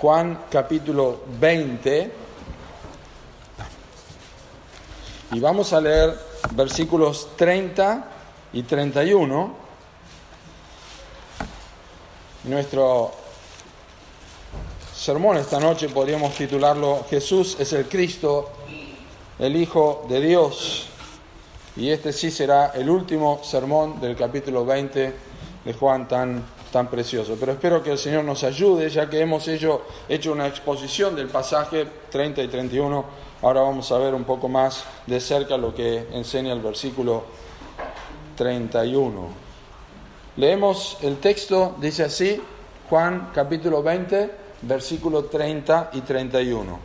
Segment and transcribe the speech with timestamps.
[0.00, 2.12] Juan capítulo 20
[5.32, 6.18] y vamos a leer
[6.52, 8.04] versículos 30
[8.52, 9.54] y 31.
[12.44, 13.12] Nuestro
[14.94, 18.50] sermón esta noche podríamos titularlo Jesús es el Cristo,
[19.38, 20.86] el Hijo de Dios.
[21.76, 25.14] Y este sí será el último sermón del capítulo 20
[25.64, 27.36] de Juan tan tan precioso.
[27.38, 31.28] Pero espero que el Señor nos ayude, ya que hemos hecho, hecho una exposición del
[31.28, 33.04] pasaje 30 y 31.
[33.42, 37.26] Ahora vamos a ver un poco más de cerca lo que enseña el versículo
[38.34, 39.28] 31.
[40.36, 42.42] Leemos el texto, dice así,
[42.90, 46.80] Juan capítulo 20, versículo 30 y 31.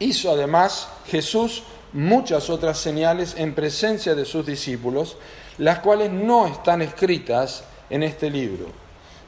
[0.00, 1.62] Hizo además Jesús
[1.94, 5.16] muchas otras señales en presencia de sus discípulos,
[5.56, 8.66] las cuales no están escritas en este libro.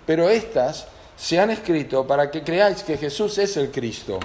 [0.05, 4.19] Pero estas se han escrito para que creáis que Jesús es el Cristo,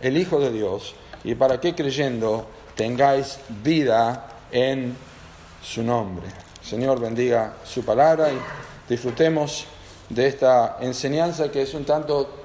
[0.00, 4.96] el Hijo de Dios, y para que creyendo tengáis vida en
[5.62, 6.26] su nombre.
[6.60, 8.38] Señor bendiga su palabra y
[8.88, 9.64] disfrutemos
[10.08, 12.44] de esta enseñanza que es un tanto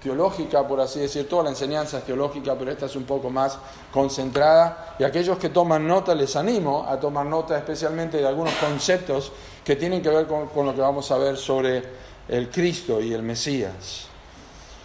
[0.00, 3.58] teológica, por así decir, toda la enseñanza es teológica, pero esta es un poco más
[3.90, 4.94] concentrada.
[4.98, 9.32] Y aquellos que toman nota, les animo a tomar nota especialmente de algunos conceptos
[9.64, 11.82] que tienen que ver con, lo que vamos a ver sobre
[12.28, 14.08] el Cristo y el Mesías.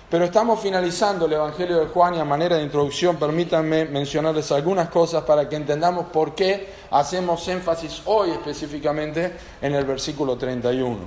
[0.10, 4.90] Pero estamos finalizando el Evangelio de Juan y a manera de introducción permítanme mencionarles algunas
[4.90, 10.98] cosas para que entendamos por qué hacemos énfasis hoy específicamente en el versículo 31.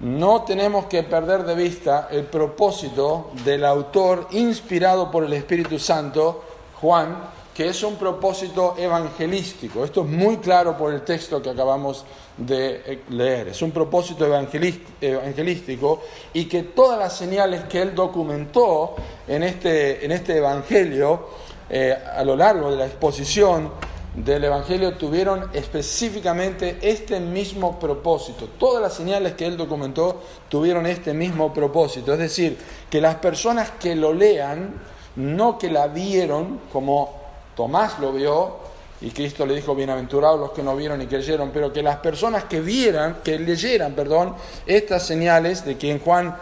[0.00, 6.44] No tenemos que perder de vista el propósito del autor inspirado por el Espíritu Santo,
[6.80, 7.16] Juan,
[7.54, 9.84] que es un propósito evangelístico.
[9.84, 12.04] Esto es muy claro por el texto que acabamos
[12.36, 13.48] de leer.
[13.48, 18.96] Es un propósito evangelístico y que todas las señales que él documentó
[19.28, 21.28] en este, en este evangelio
[21.68, 23.70] eh, a lo largo de la exposición
[24.14, 28.46] del Evangelio tuvieron específicamente este mismo propósito.
[28.58, 30.20] Todas las señales que él documentó
[30.50, 32.12] tuvieron este mismo propósito.
[32.12, 32.58] Es decir,
[32.90, 34.74] que las personas que lo lean,
[35.16, 37.21] no que la vieron como
[37.56, 38.56] Tomás lo vio,
[39.02, 42.44] y Cristo le dijo, bienaventurados los que no vieron y creyeron, pero que las personas
[42.44, 46.36] que vieran, que leyeran, perdón, estas señales de quien Juan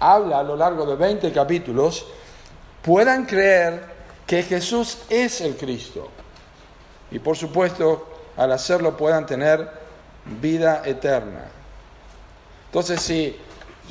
[0.00, 2.04] habla a lo largo de 20 capítulos,
[2.82, 3.84] puedan creer
[4.26, 6.08] que Jesús es el Cristo
[7.10, 9.70] y por supuesto al hacerlo puedan tener
[10.40, 11.44] vida eterna.
[12.66, 13.36] Entonces, si,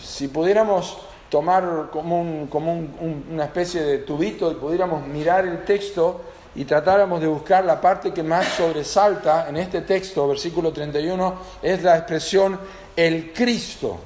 [0.03, 0.97] si pudiéramos
[1.30, 6.22] tomar como, un, como una especie de tubito y pudiéramos mirar el texto
[6.56, 11.81] y tratáramos de buscar la parte que más sobresalta en este texto, versículo 31, es
[11.81, 12.59] la expresión
[12.96, 13.97] el Cristo,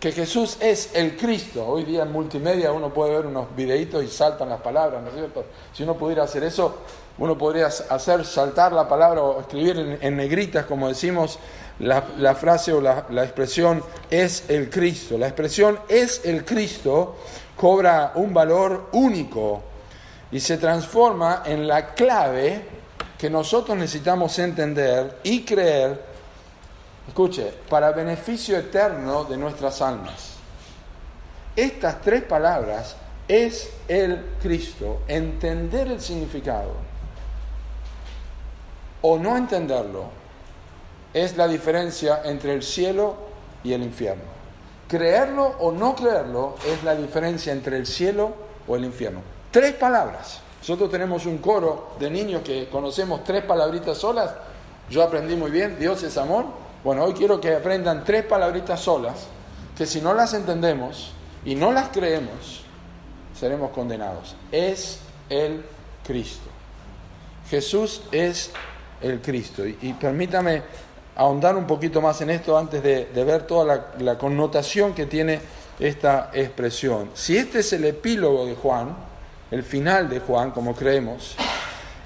[0.00, 1.66] que Jesús es el Cristo.
[1.66, 5.14] Hoy día en multimedia uno puede ver unos videitos y saltan las palabras, ¿no es
[5.14, 5.44] cierto?
[5.72, 6.78] Si uno pudiera hacer eso,
[7.18, 11.38] uno podría hacer saltar la palabra o escribir en, negritas, como decimos,
[11.78, 12.02] la,
[12.34, 15.18] frase o la, la, expresión es el Cristo.
[15.18, 17.16] La expresión es el Cristo
[17.56, 19.62] cobra un valor único
[20.30, 22.64] y se transforma en la clave
[23.16, 26.02] que nosotros necesitamos entender y creer,
[27.08, 30.34] escuche, para beneficio eterno de nuestras almas.
[31.54, 32.96] Estas tres palabras
[33.28, 36.72] es el Cristo, entender el significado
[39.02, 40.10] o no entenderlo
[41.14, 43.14] es la diferencia entre el cielo
[43.62, 44.24] y el infierno.
[44.88, 48.34] Creerlo o no creerlo es la diferencia entre el cielo
[48.66, 49.35] o el infierno.
[49.50, 50.40] Tres palabras.
[50.60, 54.32] Nosotros tenemos un coro de niños que conocemos tres palabritas solas.
[54.90, 56.46] Yo aprendí muy bien, Dios es amor.
[56.82, 59.26] Bueno, hoy quiero que aprendan tres palabritas solas,
[59.76, 61.12] que si no las entendemos
[61.44, 62.62] y no las creemos,
[63.38, 64.34] seremos condenados.
[64.50, 65.64] Es el
[66.04, 66.48] Cristo.
[67.48, 68.50] Jesús es
[69.00, 69.66] el Cristo.
[69.66, 70.62] Y, permítame
[71.16, 75.40] ahondar un poquito más en esto antes de, ver toda la, connotación que tiene
[75.78, 77.10] esta expresión.
[77.14, 78.96] Si este es el epílogo de Juan,
[79.50, 81.36] el final de Juan, como creemos,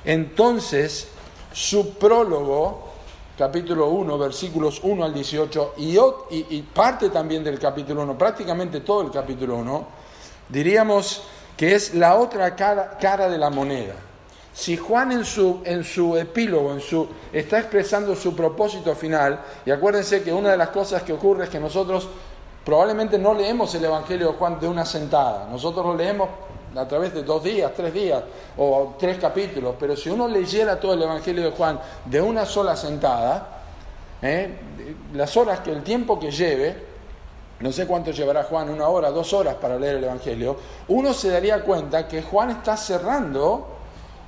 [0.04, 1.08] entonces
[1.52, 2.88] su prólogo,
[3.36, 5.96] capítulo 1, versículos 1 al 18, y,
[6.30, 9.86] y, parte también del capítulo 1, prácticamente todo el capítulo 1,
[10.48, 11.22] diríamos
[11.56, 13.94] que es la otra cara, cara de la moneda.
[14.52, 19.70] Si Juan en su, en su epílogo, en su, está expresando su propósito final, y
[19.70, 22.08] acuérdense que una de las cosas que ocurre es que nosotros
[22.64, 26.28] probablemente no leemos el Evangelio de Juan de una sentada, nosotros lo leemos
[26.76, 28.22] a través de dos días, tres días
[28.56, 32.76] o tres capítulos, pero si uno leyera todo el Evangelio de Juan de una sola
[32.76, 33.62] sentada,
[34.22, 34.56] ¿eh?
[35.14, 36.76] las horas que el tiempo que lleve,
[37.60, 40.56] no sé cuánto llevará Juan, una hora, dos horas para leer el Evangelio,
[40.88, 43.76] uno se daría cuenta que Juan está cerrando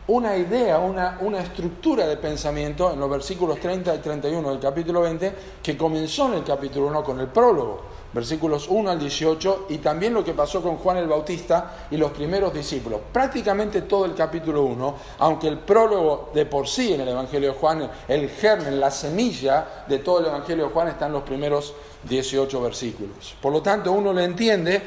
[0.08, 5.02] una idea, una, una, estructura de pensamiento en los versículos 30 y 31 del capítulo
[5.02, 7.82] 20 que comenzó en el capítulo 1 con el prólogo,
[8.12, 12.12] versículos 1 al 18, y también lo que pasó con Juan el Bautista y los
[12.12, 13.00] primeros discípulos.
[13.12, 17.59] Prácticamente todo el capítulo 1, aunque el prólogo de por sí en el Evangelio de
[17.59, 21.75] Juan, el germen, la semilla de todo el Evangelio de Juan está en los primeros
[22.05, 23.35] 18 versículos.
[23.41, 24.82] Por lo tanto, uno lo entiende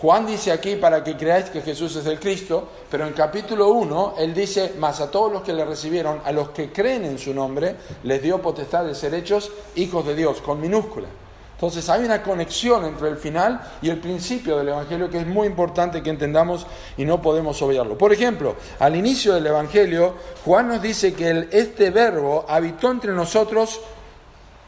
[0.00, 4.16] Juan dice aquí para que creáis que Jesús es el Cristo, pero en capítulo 1
[4.18, 7.32] él dice, más a todos los que le recibieron, a los que creen en su
[7.32, 11.08] nombre, les dio potestad de ser hechos hijos de Dios, con minúscula.
[11.56, 15.46] Entonces hay una conexión entre el final y el principio del Evangelio que es muy
[15.46, 16.66] importante que entendamos
[16.98, 17.96] y no podemos obviarlo.
[17.96, 23.80] Por ejemplo, al inicio del Evangelio, Juan nos dice que este verbo habitó entre nosotros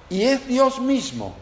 [0.08, 1.35] y es Dios mismo.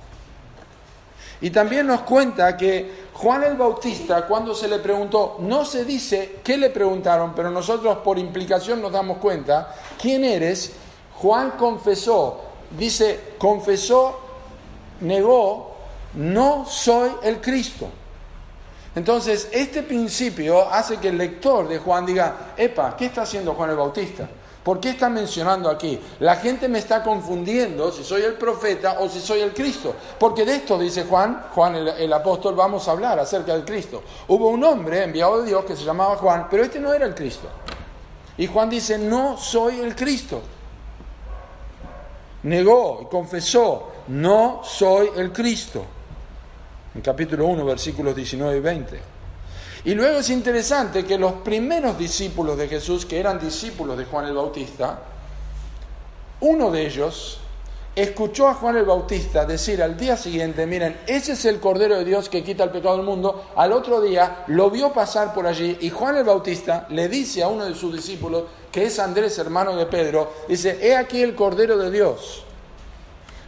[1.40, 6.40] Y también nos cuenta que Juan el Bautista, cuando se le preguntó, no se dice
[6.43, 10.72] qué le preguntaron, pero nosotros por implicación nos damos cuenta, ¿quién eres?
[11.14, 12.40] Juan confesó,
[12.76, 14.25] dice, confesó,
[15.00, 15.75] negó,
[16.14, 17.88] no soy el Cristo.
[18.94, 23.70] Entonces, este principio hace que el lector de Juan diga, epa, ¿qué está haciendo Juan
[23.70, 24.26] el Bautista?
[24.66, 26.00] ¿Por qué está mencionando aquí?
[26.19, 29.94] La gente me está confundiendo si soy el profeta o si soy el Cristo.
[30.19, 34.02] Porque de esto, dice Juan, Juan el, apóstol, vamos a hablar acerca del Cristo.
[34.26, 37.14] Hubo un hombre enviado de Dios que se llamaba Juan, pero este no era el
[37.14, 37.48] Cristo.
[38.38, 40.40] Y Juan dice, no soy el Cristo.
[42.43, 45.85] Negó y confesó, no soy el Cristo.
[46.94, 49.00] En capítulo 1, versículos 19 y 20.
[49.85, 54.26] Y luego es interesante que los primeros discípulos de Jesús, que eran discípulos de Juan
[54.26, 55.00] el Bautista,
[56.41, 57.38] uno de ellos
[57.94, 62.05] escuchó a Juan el Bautista decir al día siguiente, miren, ese es el Cordero de
[62.05, 63.50] Dios que quita el pecado del mundo.
[63.56, 67.49] Al otro día lo vio pasar por allí y Juan el Bautista le dice a
[67.49, 71.76] uno de sus discípulos, que es Andrés, hermano de Pedro, dice, he aquí el Cordero
[71.79, 72.45] de Dios.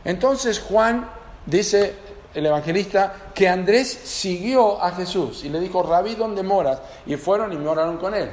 [0.05, 1.09] Entonces Juan
[1.47, 1.95] dice,
[2.35, 6.81] el evangelista, que Andrés siguió a Jesús y le dijo, Rabí, ¿dónde moras?
[7.07, 8.31] Y fueron y moraron con él.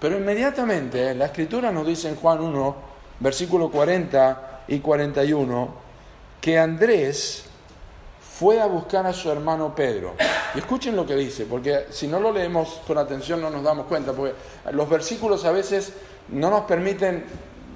[0.00, 2.76] Pero inmediatamente la escritura nos dice en Juan 1,
[3.20, 5.74] versículo 40 y 41,
[6.40, 7.44] que Andrés
[8.38, 10.14] fue a buscar a su hermano Pedro.
[10.54, 13.86] Y escuchen lo que dice, porque si no lo leemos con atención no nos damos
[13.86, 14.34] cuenta, porque
[14.70, 15.92] los versículos a veces
[16.28, 17.24] no nos permiten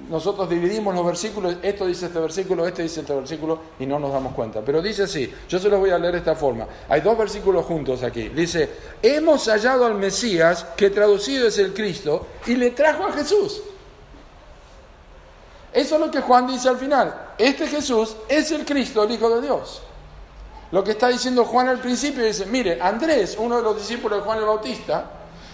[0.09, 4.11] nosotros dividimos los versículos, esto dice este versículo, este dice este versículo, y no nos
[4.11, 4.61] damos cuenta.
[4.61, 6.67] Pero dice así, yo se los voy a leer de esta forma.
[6.89, 8.29] Hay dos versículos juntos aquí.
[8.29, 8.69] Dice,
[9.01, 13.61] hemos hallado al Mesías, que traducido es el Cristo, y le trajo a Jesús.
[15.71, 17.33] Eso es lo que Juan dice al final.
[17.37, 19.81] Este Jesús es el Cristo, el Hijo de Dios.
[20.71, 24.25] Lo que está diciendo Juan al principio dice, mire, Andrés, uno de los discípulos de
[24.25, 25.05] Juan el Bautista,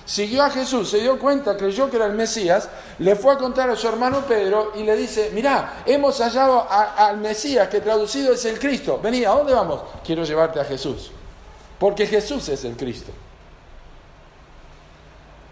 [0.09, 2.67] siguió a Jesús, se dio cuenta, creyó que era el Mesías,
[2.97, 7.19] le fue a contar a su hermano Pedro y le dice, mirá, hemos hallado al
[7.19, 8.99] Mesías, que traducido es el Cristo.
[9.01, 9.81] Vení, ¿a dónde vamos?
[10.03, 11.11] Quiero llevarte a Jesús,
[11.77, 13.11] porque Jesús es el Cristo.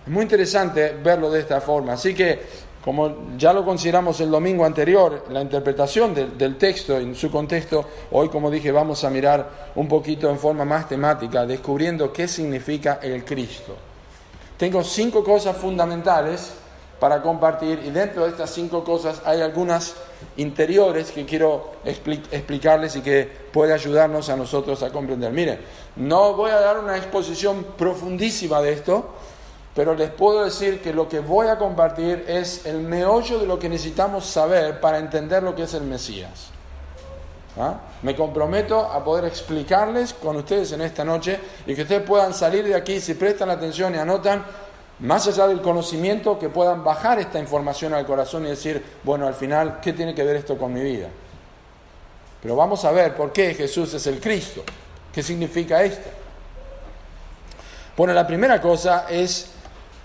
[0.07, 1.93] Es muy interesante verlo de esta forma.
[1.93, 2.41] Así que,
[2.83, 8.29] como ya lo consideramos el domingo anterior, la interpretación del texto en su contexto, hoy,
[8.29, 13.23] como dije, vamos a mirar un poquito en forma más temática, descubriendo qué significa el
[13.23, 13.75] Cristo.
[14.57, 16.53] Tengo cinco cosas fundamentales
[16.99, 19.93] para compartir y dentro de estas cinco cosas hay algunas
[20.37, 25.31] interiores que quiero explicarles y que puede ayudarnos a nosotros a comprender.
[25.31, 25.59] Miren,
[25.95, 29.09] no voy a dar una exposición profundísima de esto,
[29.75, 33.59] pero les puedo decir que lo que voy a compartir es el meollo de lo
[33.59, 36.56] que necesitamos saber para entender lo que es el Mesías.
[37.59, 37.79] ¿Ah?
[38.03, 42.63] Me comprometo a poder explicarles con ustedes en esta noche y que ustedes puedan salir
[42.65, 44.43] de aquí, si prestan atención y anotan,
[44.99, 49.33] más allá del conocimiento, que puedan bajar esta información al corazón y decir, bueno, al
[49.33, 51.07] final, ¿qué tiene que ver esto con mi vida?
[52.41, 54.63] Pero vamos a ver por qué Jesús es el Cristo.
[55.11, 56.09] ¿Qué significa esto?
[57.95, 59.49] Bueno, la primera cosa es,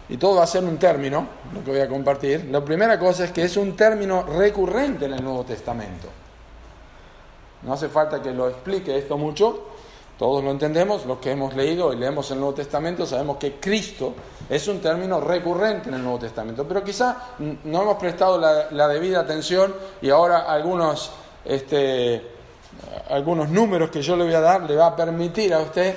[0.08, 3.24] y todo va a ser un término, lo que voy a compartir, la primera cosa
[3.24, 6.21] es que es un término recurrente en el Nuevo Testamento.
[7.62, 9.66] No hace falta que lo explique esto mucho,
[10.18, 14.14] todos lo entendemos, los que hemos leído y leemos el Nuevo Testamento sabemos que Cristo
[14.48, 19.20] es un término recurrente en el Nuevo Testamento, pero quizá no hemos prestado la, debida
[19.20, 21.10] atención y ahora algunos,
[21.44, 22.22] este,
[23.10, 25.96] algunos números que yo le voy a dar le va a permitir a usted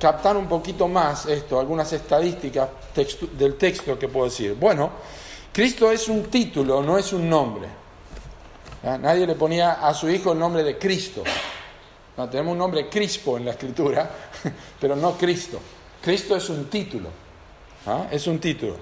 [0.00, 2.68] captar un poquito más esto, algunas estadísticas
[3.38, 4.56] del texto que puedo decir.
[4.58, 4.90] Bueno,
[5.52, 7.68] Cristo es un título, no es un nombre.
[8.82, 11.24] Nadie le ponía a su hijo el nombre de Cristo.
[12.30, 14.08] tenemos un nombre Crispo en la escritura,
[14.80, 15.58] pero no Cristo.
[16.00, 17.08] Cristo es un título.
[17.86, 18.06] ¿ah?
[18.10, 18.76] Es un título.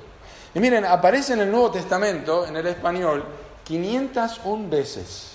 [0.54, 3.24] Y miren, aparece en el Nuevo Testamento, en el español,
[3.64, 5.32] 501 veces.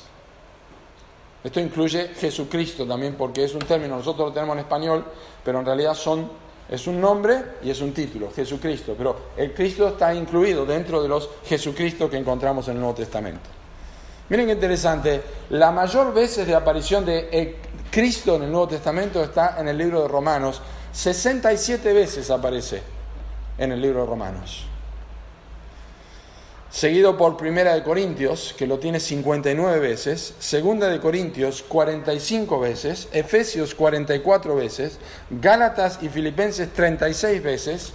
[1.43, 5.05] Esto incluye Jesucristo también, porque es un término, nosotros lo tenemos en español,
[5.43, 6.29] pero en realidad son,
[6.69, 8.93] es un nombre y es un título, Jesucristo.
[8.95, 13.60] Pero el Cristo está incluido dentro de los Jesucristo que encontramos en el Nuevo Testamento.
[14.31, 17.57] Miren qué interesante, la mayor veces de aparición de
[17.91, 20.61] Cristo en el Nuevo Testamento está en el libro de Romanos.
[20.93, 22.81] 67 veces aparece
[23.57, 24.67] en el libro de Romanos.
[26.69, 33.09] Seguido por Primera de Corintios, que lo tiene 59 veces, Segunda de Corintios 45 veces,
[33.11, 34.97] Efesios 44 veces,
[35.29, 37.91] Gálatas y Filipenses 36 veces,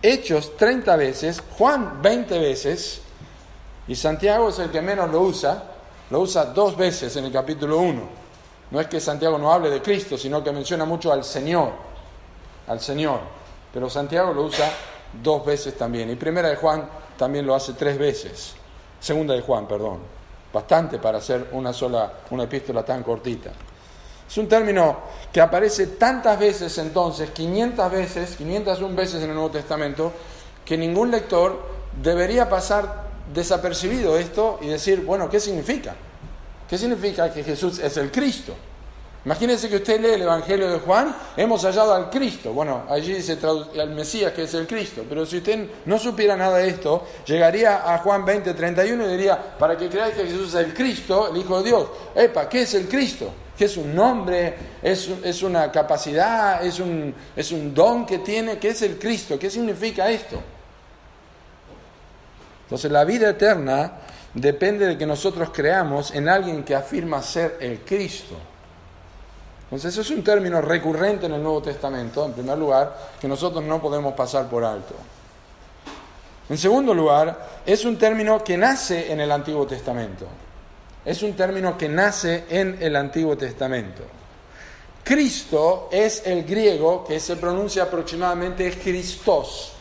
[0.00, 3.02] Hechos 30 veces, Juan 20 veces,
[3.88, 5.62] y Santiago es el que menos lo usa,
[6.10, 8.02] lo usa dos veces en el capítulo 1.
[8.70, 11.70] No es que Santiago no hable de Cristo, sino que menciona mucho al Señor,
[12.66, 13.20] al Señor,
[13.72, 14.70] pero Santiago lo usa
[15.22, 16.10] dos veces también.
[16.10, 18.54] Y Primera de Juan también lo hace tres veces.
[19.00, 20.00] Segunda de Juan, perdón.
[20.52, 23.50] Bastante para hacer una sola, una epístola tan cortita.
[24.28, 24.98] Es un término
[25.32, 30.12] que aparece tantas veces entonces, 500 veces, 501 veces en el Nuevo Testamento,
[30.62, 31.58] que ningún lector
[32.02, 35.94] debería pasar desapercibido esto y decir, bueno, ¿qué significa?
[36.68, 38.54] ¿Qué significa que Jesús es el Cristo?
[39.24, 42.52] Imagínense que usted lee el Evangelio de Juan, hemos hallado al Cristo.
[42.52, 43.36] Bueno, allí dice
[43.78, 45.04] al Mesías que es el Cristo.
[45.08, 49.56] Pero si usted no supiera nada de esto, llegaría a Juan 20, 31 y diría,
[49.58, 51.88] para que creáis que Jesús es el Cristo, el Hijo de Dios.
[52.14, 53.30] Epa, ¿qué es el Cristo?
[53.58, 54.54] ¿Qué es un nombre?
[54.80, 56.64] ¿Es, es una capacidad?
[56.64, 58.58] ¿Es un, ¿Es un don que tiene?
[58.58, 59.38] ¿Qué es el Cristo?
[59.38, 60.40] ¿Qué significa esto?
[62.68, 63.92] Entonces la vida eterna
[64.34, 68.36] depende de que nosotros creamos en alguien que afirma ser el Cristo.
[69.64, 73.64] Entonces eso es un término recurrente en el Nuevo Testamento, en primer lugar, que nosotros
[73.64, 74.94] no podemos pasar por alto.
[76.50, 80.26] En segundo lugar, es un término que nace en el Antiguo Testamento.
[81.06, 84.02] Es un término que nace en el Antiguo Testamento.
[85.02, 89.72] Cristo es el griego que se pronuncia aproximadamente Christos.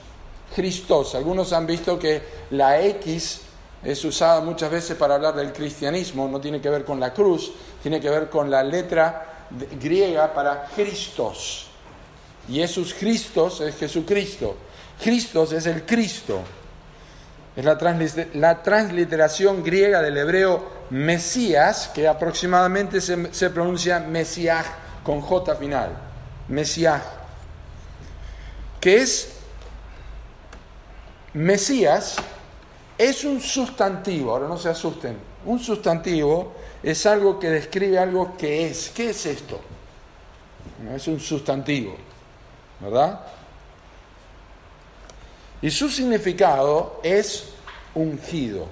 [0.56, 1.16] Christos.
[1.16, 3.42] Algunos han visto que la X
[3.84, 7.52] es usada muchas veces para hablar del cristianismo, no tiene que ver con la cruz,
[7.82, 9.46] tiene que ver con la letra
[9.80, 11.68] griega para Christos.
[12.50, 14.56] Jesús Christos es Jesucristo.
[15.02, 16.42] Christos es el Cristo.
[17.56, 24.66] Es la, transliteración griega del hebreo Mesías, que aproximadamente se, pronuncia Mesías
[25.04, 25.90] con J final.
[26.48, 27.02] Mesías.
[28.80, 29.37] Que es
[31.38, 32.16] Mesías,
[32.98, 38.68] es un sustantivo, ahora no se asusten, un sustantivo es algo que describe algo que
[38.68, 38.90] es.
[38.90, 39.60] ¿Qué es esto?
[40.96, 41.96] Es un sustantivo,
[42.80, 43.22] ¿verdad?
[45.62, 47.50] Y su significado es
[47.94, 48.68] ungido.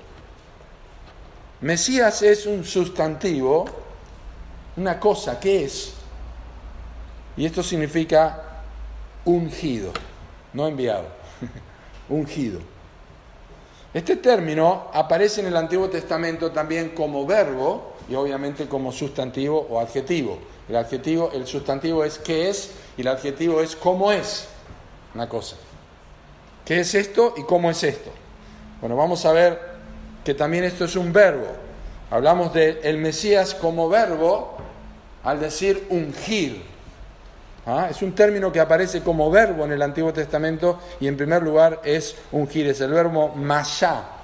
[1.61, 3.65] Mesías es un sustantivo,
[4.75, 5.93] una cosa, ¿qué es?
[7.37, 8.63] Y esto significa
[9.23, 9.91] ungido,
[10.53, 11.05] no enviado,
[12.09, 12.59] ungido.
[13.93, 19.79] Este término aparece en el Antiguo Testamento también como verbo y obviamente como sustantivo o
[19.79, 20.37] adjetivo.
[20.67, 24.47] El adjetivo, el sustantivo es qué es y el adjetivo es cómo es
[25.13, 25.55] una cosa.
[26.65, 28.11] ¿Qué es esto y cómo es esto?
[28.81, 29.59] Bueno, vamos a ver
[30.25, 31.47] que también esto es un verbo.
[32.11, 34.57] Hablamos de el Mesías como verbo
[35.23, 36.74] al decir ungir.
[37.65, 37.87] ¿Ah?
[37.89, 41.81] Es un término que aparece como verbo en el Antiguo Testamento y en primer lugar
[41.83, 44.15] es ungir, es el verbo mashá,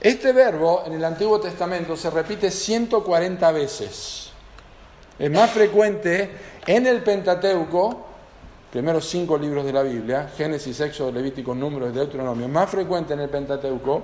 [0.00, 4.30] este verbo en el Antiguo Testamento se repite 140 veces.
[5.18, 6.30] Es más frecuente
[6.64, 8.06] en el Pentateuco,
[8.70, 13.20] primeros cinco libros de la Biblia, Génesis, Éxodo, Levítico, Números y Deuteronomio, más frecuente en
[13.20, 14.02] el Pentateuco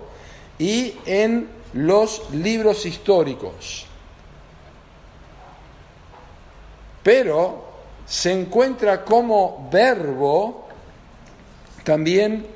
[0.59, 3.87] y en los libros históricos.
[7.05, 7.65] Pero
[8.05, 10.67] se encuentra como verbo
[11.85, 12.47] también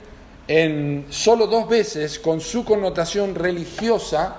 [0.49, 4.37] en solo dos veces con su connotación religiosa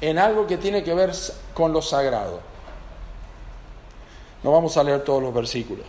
[0.00, 1.12] en algo que tiene que ver
[1.54, 2.40] con lo sagrado.
[4.42, 5.86] No vamos a leer todos los versículos.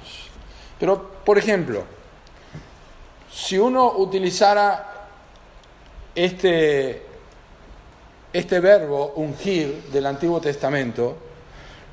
[0.78, 1.84] Pero, por ejemplo,
[3.32, 5.08] si uno utilizara
[6.14, 7.02] este,
[8.34, 11.16] este verbo ungir del Antiguo Testamento,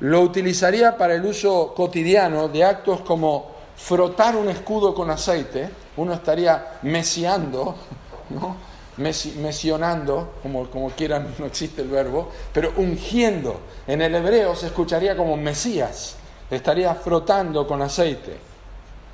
[0.01, 6.13] lo utilizaría para el uso cotidiano de actos como frotar un escudo con aceite, uno
[6.13, 7.75] estaría mesiando,
[8.29, 8.69] ¿no?
[8.97, 13.61] mesionando, como, como quieran, no existe el verbo, pero ungiendo.
[13.87, 16.15] En el hebreo se escucharía como Mesías,
[16.51, 18.49] estaría frotando con aceite.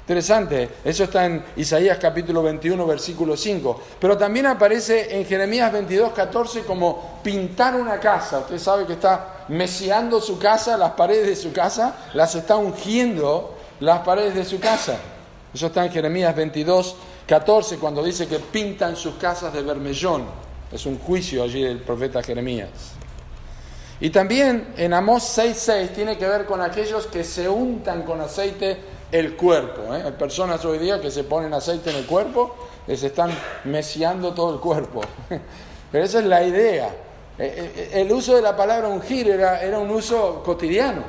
[0.01, 3.81] Interesante, eso está en Isaías capítulo 21, versículo 5.
[3.99, 8.39] Pero también aparece en Jeremías 22, 14 como pintar una casa.
[8.39, 13.55] Usted sabe que está mesiando su casa, las paredes de su casa, las está ungiendo
[13.79, 14.97] las paredes de su casa.
[15.53, 16.95] Eso está en Jeremías 22,
[17.27, 20.25] 14, cuando dice que pintan sus casas de vermellón.
[20.71, 22.69] Es un juicio allí del profeta Jeremías.
[23.99, 28.77] Y también en Amós 6.6 tiene que ver con aquellos que se untan con aceite
[29.11, 29.95] el cuerpo.
[29.95, 30.03] ¿eh?
[30.05, 32.55] Hay personas hoy día que se ponen aceite en el cuerpo,
[32.87, 33.31] les están
[33.63, 35.01] mesiando todo el cuerpo.
[35.91, 36.93] Pero esa es la idea.
[37.37, 41.03] Eh, eh, el uso de la palabra ungir era, era un uso cotidiano.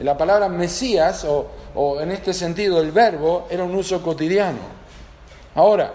[0.00, 4.58] La palabra Mesías, o, o en este sentido el verbo, era un uso cotidiano.
[5.54, 5.92] Ahora,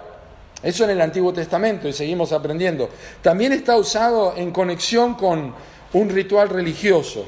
[0.61, 2.89] eso en el Antiguo Testamento y seguimos aprendiendo.
[3.21, 5.53] También está usado en conexión con
[5.93, 7.25] un ritual religioso.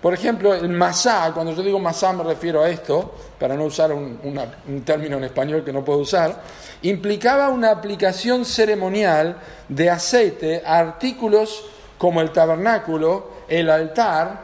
[0.00, 3.92] Por ejemplo, el masá, cuando yo digo masá me refiero a esto, para no usar
[3.92, 6.40] un, término en español que no puedo usar,
[6.82, 9.38] implicaba una aplicación ceremonial
[9.68, 11.64] de aceite a artículos
[11.98, 14.40] como el tabernáculo, el altar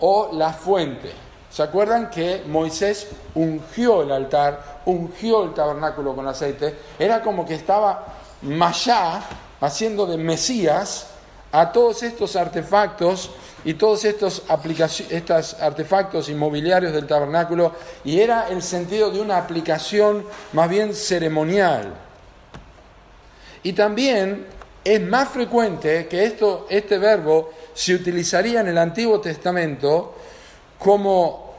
[0.00, 1.12] o la fuente.
[1.50, 6.74] ¿Se acuerdan que Moisés ungió el altar, ungió el tabernáculo con aceite?
[6.98, 8.06] Era como que estaba
[8.42, 9.22] masá,
[9.60, 11.06] haciendo de Mesías,
[11.52, 13.30] a todos estos artefactos
[13.66, 14.44] y todos estos,
[15.10, 17.72] estos artefactos inmobiliarios del tabernáculo,
[18.04, 21.92] y era el sentido de una aplicación más bien ceremonial.
[23.64, 24.46] Y también
[24.84, 30.14] es más frecuente que esto, este verbo se utilizaría en el Antiguo Testamento
[30.78, 31.56] como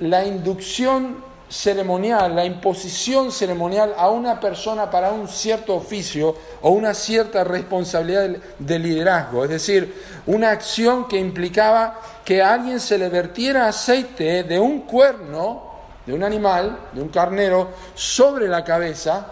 [0.00, 1.22] la inducción
[1.54, 8.28] ceremonial, la imposición ceremonial a una persona para un cierto oficio o una cierta responsabilidad
[8.58, 9.94] de liderazgo, es decir,
[10.26, 16.12] una acción que implicaba que a alguien se le vertiera aceite de un cuerno, de
[16.12, 19.28] un animal, de un carnero, sobre la cabeza,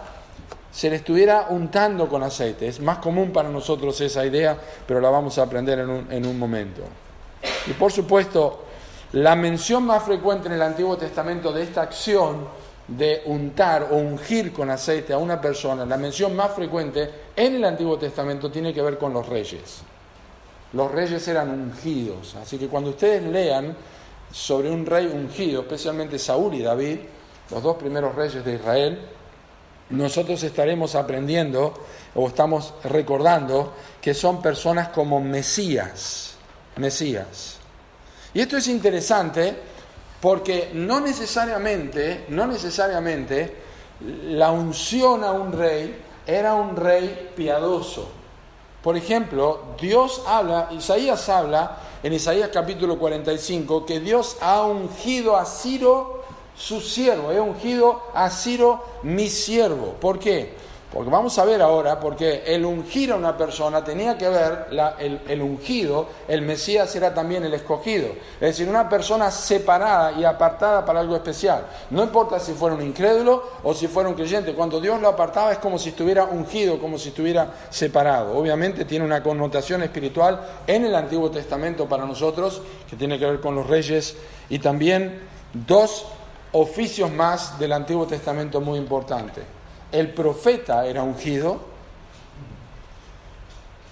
[0.71, 2.69] se le estuviera untando con aceite.
[2.69, 4.57] Es más común para nosotros esa idea,
[4.87, 6.83] pero la vamos a aprender en un, en un momento.
[7.67, 8.63] Y por supuesto,
[9.13, 12.47] la mención más frecuente en el Antiguo Testamento de esta acción
[12.87, 17.63] de untar o ungir con aceite a una persona, la mención más frecuente en el
[17.63, 19.81] Antiguo Testamento tiene que ver con los reyes.
[20.73, 23.75] Los reyes eran ungidos, así que cuando ustedes lean
[24.31, 26.97] sobre un rey ungido, especialmente Saúl y David,
[27.51, 28.99] los dos primeros reyes de Israel,
[29.91, 31.73] nosotros estaremos aprendiendo
[32.15, 36.33] o estamos recordando que son personas como Mesías,
[36.77, 37.59] Mesías.
[38.33, 39.55] Y esto es interesante
[40.21, 43.55] porque no necesariamente, no necesariamente
[44.29, 48.09] la unción a un rey era un rey piadoso.
[48.81, 55.45] Por ejemplo, Dios habla, Isaías habla en Isaías capítulo 45 que Dios ha ungido a
[55.45, 56.23] Ciro
[56.55, 59.95] su siervo, ha ungido a Ciro mi siervo.
[59.99, 60.53] ¿Por qué?
[60.93, 64.67] Porque vamos a ver ahora, porque el ungir a una persona tenía que ver,
[64.99, 68.09] el, ungido, el Mesías era también el escogido.
[68.35, 71.65] Es decir, una persona separada y apartada para algo especial.
[71.89, 75.51] No importa si fuera un incrédulo o si fuera un creyente, cuando Dios lo apartaba
[75.51, 78.37] es como si estuviera ungido, como si estuviera separado.
[78.37, 83.41] Obviamente tiene una connotación espiritual en el Antiguo Testamento para nosotros, que tiene que ver
[83.41, 84.15] con los reyes,
[84.47, 86.05] y también dos
[86.51, 89.43] oficios más del Antiguo Testamento muy importantes
[89.93, 91.59] el profeta era ungido,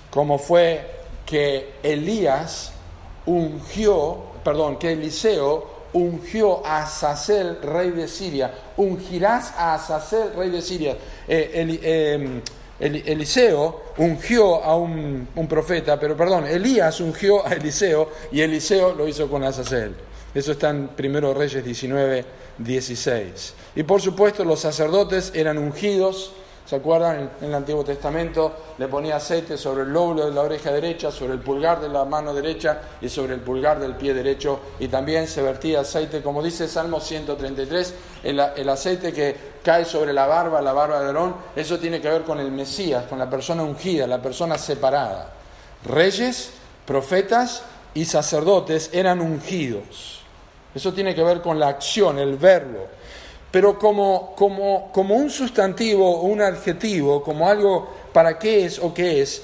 [0.10, 0.86] como fue
[1.26, 2.74] que Elías
[3.26, 8.54] ungió, perdón, que Eliseo ungió a Azazel, rey de Siria.
[8.78, 10.98] Ungirás a Azazel, rey de Siria.
[11.28, 12.42] Eh, em,
[12.80, 19.30] Eliseo ungió a un, profeta, pero perdón, Elías ungió a Eliseo y Eliseo lo hizo
[19.30, 19.96] con Azazel.
[20.34, 22.26] Eso está en 1 Reyes 19,
[22.58, 23.54] 16.
[23.76, 26.32] Y por supuesto los sacerdotes eran ungidos,
[26.66, 27.30] ¿se acuerdan?
[27.42, 31.34] En el Antiguo Testamento le ponía aceite sobre el lóbulo de la oreja derecha, sobre
[31.34, 34.60] el pulgar de la mano derecha y sobre el pulgar del pie derecho.
[34.80, 40.12] Y también se vertía aceite, como dice Salmo 133, el, el aceite que cae sobre
[40.12, 43.30] la barba, la barba de Aarón, eso tiene que ver con el Mesías, con la
[43.30, 45.34] persona ungida, la persona separada.
[45.86, 46.52] Reyes,
[46.86, 50.20] profetas y sacerdotes eran ungidos.
[50.74, 52.88] Eso tiene que ver con la acción, el verbo.
[53.52, 54.34] Pero como,
[54.96, 59.44] un sustantivo o un adjetivo, como algo para qué es o qué es,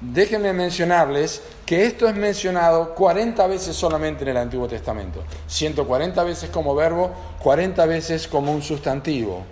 [0.00, 5.24] déjenme mencionarles que esto es mencionado 40 veces solamente en el Antiguo Testamento.
[5.48, 7.10] 140 veces como verbo,
[7.42, 9.42] 40 veces como un sustantivo.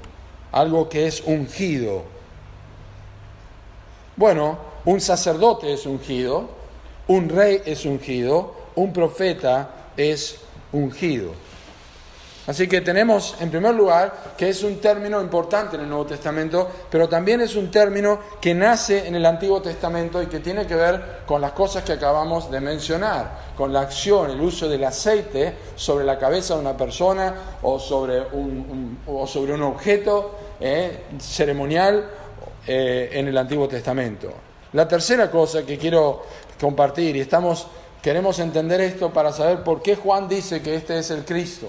[0.53, 2.05] Algo que es ungido.
[4.15, 6.49] Bueno, un sacerdote es ungido,
[7.09, 10.37] un rey es ungido, un profeta es
[10.73, 11.33] ungido.
[12.45, 16.69] Así que tenemos, en primer lugar, que es un término importante en el Nuevo Testamento,
[16.91, 20.75] pero también es un término que nace en el Antiguo Testamento y que tiene que
[20.75, 25.55] ver con las cosas que acabamos de mencionar, con la acción, el uso del aceite
[25.77, 32.11] sobre la cabeza de una persona o sobre un, o sobre un objeto eh, ceremonial
[32.67, 34.33] eh, en el Antiguo Testamento.
[34.73, 36.23] La tercera cosa que quiero
[36.61, 37.69] compartir, y estamos,
[38.03, 41.69] queremos entender esto para saber por qué Juan dice que este es el Cristo.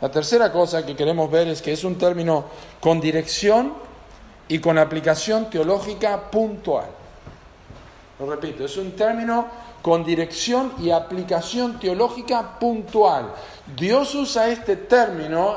[0.00, 2.44] La tercera cosa que queremos ver es que es un término
[2.80, 3.72] con dirección
[4.46, 6.86] y con aplicación teológica puntual.
[8.18, 9.46] Lo repito, es un término
[9.82, 13.32] con dirección y aplicación teológica puntual.
[13.76, 15.56] Dios usa este término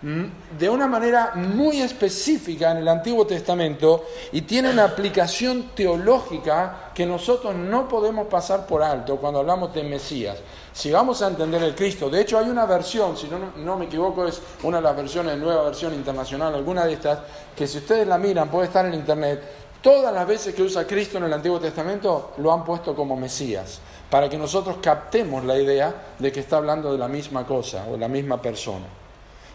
[0.00, 7.04] de una manera muy específica en el Antiguo Testamento y tiene una aplicación teológica que
[7.04, 10.38] nosotros no podemos pasar por alto cuando hablamos de Mesías.
[10.72, 13.86] Si vamos a entender el Cristo, de hecho hay una versión, si no, no me
[13.86, 17.18] equivoco es una de las versiones, nueva versión internacional, alguna de estas,
[17.56, 19.42] que si ustedes la miran puede estar en internet,
[19.82, 23.80] todas las veces que usa Cristo en el Antiguo Testamento lo han puesto como Mesías,
[24.10, 27.92] para que nosotros captemos la idea de que está hablando de la misma cosa o
[27.92, 28.86] de la misma persona.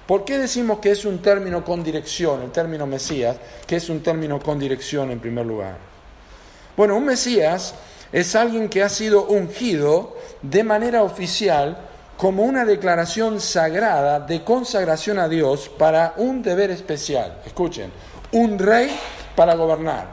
[0.06, 4.02] ¿Por qué decimos que es un término con dirección, el término Mesías, que es un
[4.02, 5.78] término con dirección en primer lugar?
[6.76, 7.74] Bueno, un Mesías
[8.14, 11.78] es alguien que ha sido ungido de manera oficial
[12.16, 17.42] como una declaración sagrada de consagración a Dios para un deber especial.
[17.46, 17.92] Escuchen,
[18.32, 18.96] un rey
[19.36, 20.06] para gobernar,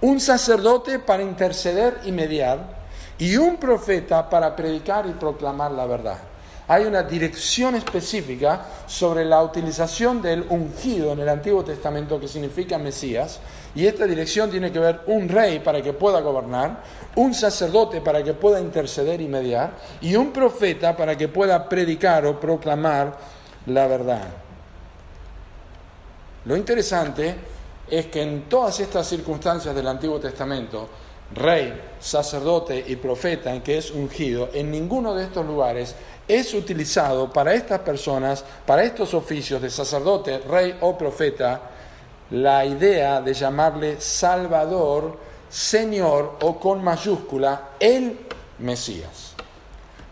[0.00, 2.82] un sacerdote para interceder y mediar
[3.18, 6.31] y un profeta para predicar y proclamar la verdad
[6.72, 12.78] hay una dirección específica sobre la utilización del ungido en el Antiguo Testamento que significa
[12.78, 13.40] Mesías,
[13.74, 16.82] y esta dirección tiene que ver un rey para que pueda gobernar,
[17.16, 22.24] un sacerdote para que pueda interceder y mediar, y un profeta para que pueda predicar
[22.24, 23.18] o proclamar
[23.66, 24.28] la verdad.
[26.46, 27.34] Lo interesante
[27.86, 30.88] es que en todas estas circunstancias del Antiguo Testamento,
[31.34, 35.94] rey, sacerdote y profeta en que es ungido, en ninguno de estos lugares
[36.26, 41.60] es utilizado para estas personas, para estos oficios de sacerdote, rey o profeta,
[42.30, 48.18] la idea de llamarle Salvador, Señor o con mayúscula el
[48.58, 49.34] Mesías.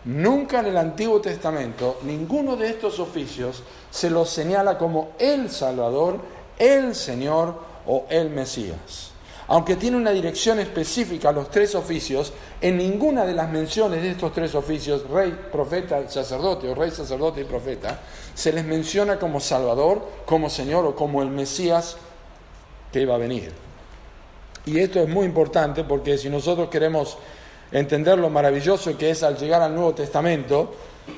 [0.05, 6.19] Nunca en el Antiguo Testamento ninguno de estos oficios se los señala como el Salvador,
[6.57, 7.55] el Señor
[7.87, 9.10] o el Mesías
[9.51, 14.11] aunque tiene una dirección específica a los tres oficios, en ninguna de las menciones de
[14.11, 17.99] estos tres oficios, rey, profeta, sacerdote o rey, sacerdote y profeta,
[18.33, 21.97] se les menciona como Salvador, como Señor o como el Mesías
[22.93, 23.51] que iba a venir.
[24.65, 27.17] Y esto es muy importante porque si nosotros queremos
[27.73, 30.73] entender lo maravilloso que es al llegar al Nuevo Testamento,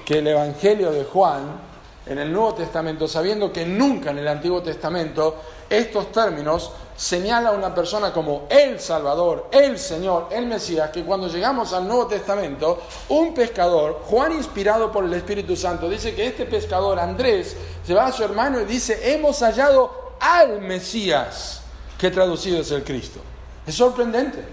[0.06, 1.73] que el Evangelio de Juan,
[2.06, 5.38] en el Nuevo Testamento, sabiendo que nunca en el Antiguo Testamento
[5.70, 11.28] estos términos señala a una persona como el Salvador, el Señor, el Mesías, que cuando
[11.28, 16.46] llegamos al Nuevo Testamento, un pescador, Juan inspirado por el Espíritu Santo, dice que este
[16.46, 21.62] pescador, Andrés, se va a su hermano y dice, hemos hallado al Mesías,
[21.98, 23.20] que traducido es el Cristo.
[23.66, 24.44] Es sorprendente.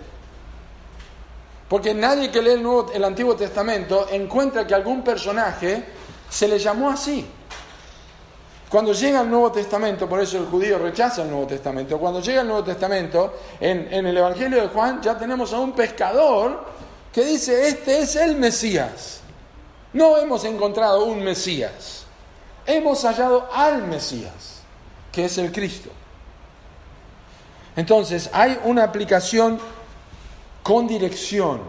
[1.69, 5.85] Porque nadie que lee el, el Antiguo Testamento encuentra que algún personaje
[6.29, 7.27] se le llamó así.
[8.71, 12.43] Cuando llega el Nuevo Testamento, por eso el judío rechaza el Nuevo Testamento, cuando llega
[12.43, 16.67] el Nuevo Testamento, en, el Evangelio de Juan ya tenemos a un pescador
[17.13, 19.23] que dice, este es el Mesías.
[19.93, 22.05] No hemos encontrado un Mesías,
[22.65, 24.63] hemos hallado al Mesías,
[25.11, 25.91] que es el Cristo.
[27.75, 29.59] Entonces, hay una aplicación
[30.63, 31.61] con dirección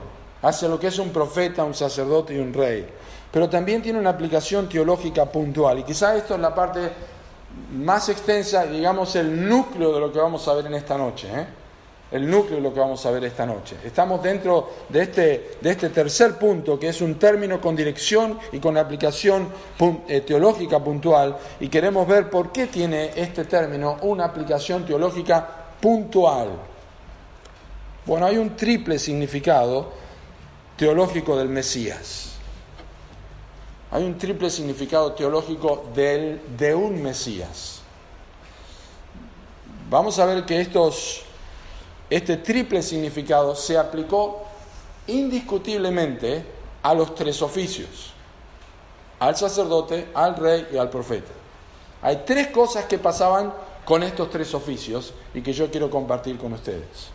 [0.44, 2.88] hacia lo que es un profeta, un sacerdote y un rey
[3.32, 5.80] pero también tiene una aplicación teológica puntual.
[5.80, 6.92] Y quizá esto es la parte
[7.74, 11.28] más extensa, digamos, el núcleo de lo que vamos a ver en esta noche.
[11.34, 11.48] ¿eh?
[12.12, 13.78] El núcleo de lo que vamos a ver esta noche.
[13.86, 18.60] Estamos dentro de este, de este tercer punto, que es un término con dirección y
[18.60, 19.48] con aplicación
[20.10, 25.48] eh, teológica puntual, y queremos ver por qué tiene este término una aplicación teológica
[25.80, 26.50] puntual.
[28.06, 29.92] Bueno, hay un triple significado
[30.76, 32.31] teológico del Mesías.
[33.92, 37.82] Hay un triple significado teológico del, de un Mesías.
[39.90, 41.24] Vamos a ver que estos,
[42.10, 44.44] este triple significado se aplicó
[45.08, 46.46] indiscutiblemente
[46.82, 48.14] a los tres oficios,
[49.20, 51.34] al sacerdote, al rey y al profeta.
[52.02, 56.54] Hay tres cosas que pasaban con estos tres oficios y que yo quiero compartir con
[56.54, 57.10] ustedes.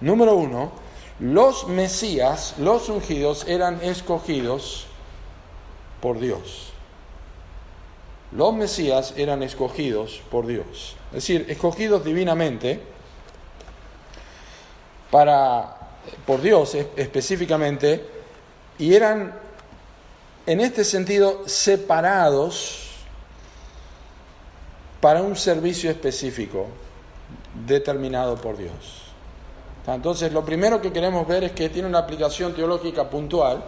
[0.00, 0.72] Número uno,
[1.20, 4.87] los Mesías, los ungidos, eran escogidos
[6.00, 6.72] por Dios.
[8.32, 10.96] Los Mesías eran escogidos por Dios.
[11.08, 12.80] Es decir, escogidos divinamente
[15.10, 15.76] para,
[16.26, 18.04] por Dios específicamente,
[18.78, 19.34] y eran
[20.46, 22.88] en este sentido separados
[25.00, 26.66] para un servicio específico
[27.66, 29.04] determinado por Dios.
[29.86, 33.64] Entonces, lo primero que queremos ver es que tiene una aplicación teológica puntual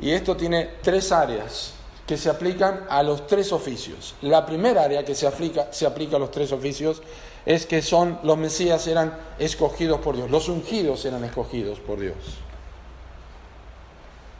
[0.00, 1.74] y esto tiene tres áreas
[2.06, 4.14] que se aplican a los tres oficios.
[4.22, 7.02] La primera área que se aplica, se aplica a los tres oficios
[7.44, 12.16] es que son los Mesías eran escogidos por Dios, los ungidos eran escogidos por Dios.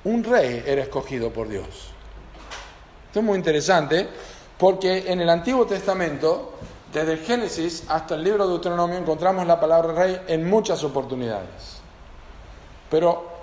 [0.05, 1.67] Un rey era escogido por Dios.
[3.07, 4.09] Esto es muy interesante
[4.57, 6.55] porque en el Antiguo Testamento,
[6.93, 11.79] desde el Génesis hasta el libro de Deuteronomio, encontramos la palabra rey en muchas oportunidades.
[12.91, 13.38] Pero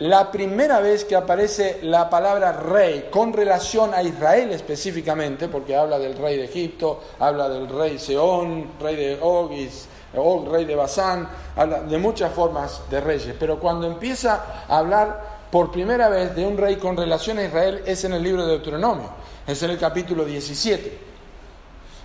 [0.00, 5.98] la primera vez que aparece la palabra rey con relación a Israel específicamente, porque habla
[5.98, 11.28] del rey de Egipto, habla del rey Seón, rey de Ogis, Og, rey de Basán,
[11.56, 16.46] habla de muchas formas de reyes, pero cuando empieza a hablar por primera vez de
[16.46, 19.10] un rey con relación a Israel es en el libro de Deuteronomio,
[19.46, 21.08] es en el capítulo 17.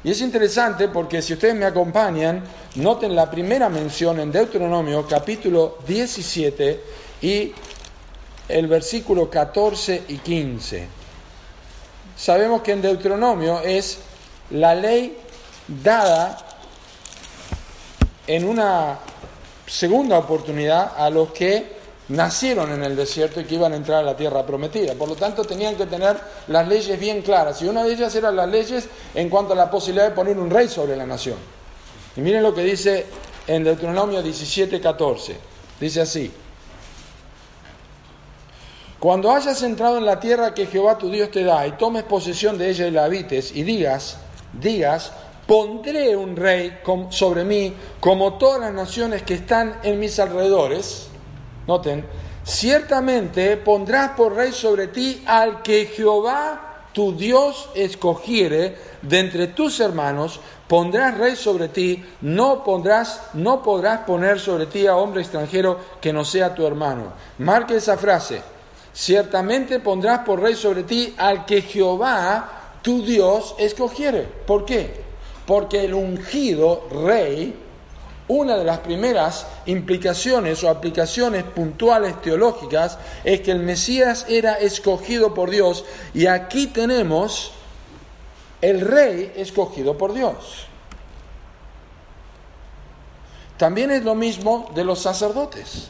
[0.06, 2.44] Y es interesante porque si ustedes me acompañan,
[2.76, 6.84] noten la primera mención en Deuteronomio, capítulo 17
[7.22, 7.54] y
[8.48, 10.88] el versículo 14 y 15.
[12.16, 14.00] Sabemos que en Deuteronomio es
[14.52, 15.18] la ley
[15.68, 16.38] dada
[18.28, 19.00] en una
[19.66, 24.04] segunda oportunidad a los que nacieron en el desierto y que iban a entrar a
[24.04, 24.94] la tierra prometida.
[24.94, 27.62] Por lo tanto, tenían que tener las leyes bien claras.
[27.62, 30.50] Y una de ellas eran las leyes en cuanto a la posibilidad de poner un
[30.50, 31.38] rey sobre la nación.
[32.16, 33.06] Y miren lo que dice
[33.48, 35.38] en Deuteronomio 17, 14.
[35.80, 36.32] Dice así.
[39.04, 42.58] Cuando hayas entrado en la tierra que Jehová tu Dios te da y tomes posesión
[42.58, 44.16] de ella y la habites y digas,
[44.54, 45.12] digas,
[45.46, 51.10] pondré un rey sobre mí como todas las naciones que están en mis alrededores,
[51.68, 52.06] Noten,
[52.46, 59.82] ciertamente pondrás por rey sobre ti al que Jehová tu Dios escogiere de entre tus
[59.82, 65.78] hermanos, pondrás rey sobre ti, no pondrás, no podrás poner sobre ti a hombre extranjero
[66.00, 67.12] que no sea tu hermano.
[67.40, 68.53] Marque esa frase.
[68.94, 74.22] Ciertamente pondrás por rey sobre ti al que Jehová tu Dios escogiere.
[74.22, 75.02] ¿Por qué?
[75.46, 77.64] Porque el ungido rey
[78.28, 85.34] una de las primeras implicaciones o aplicaciones puntuales teológicas es que el Mesías era escogido
[85.34, 87.52] por Dios y aquí tenemos
[88.62, 90.68] el rey escogido por Dios.
[93.58, 95.90] También es lo mismo de los sacerdotes.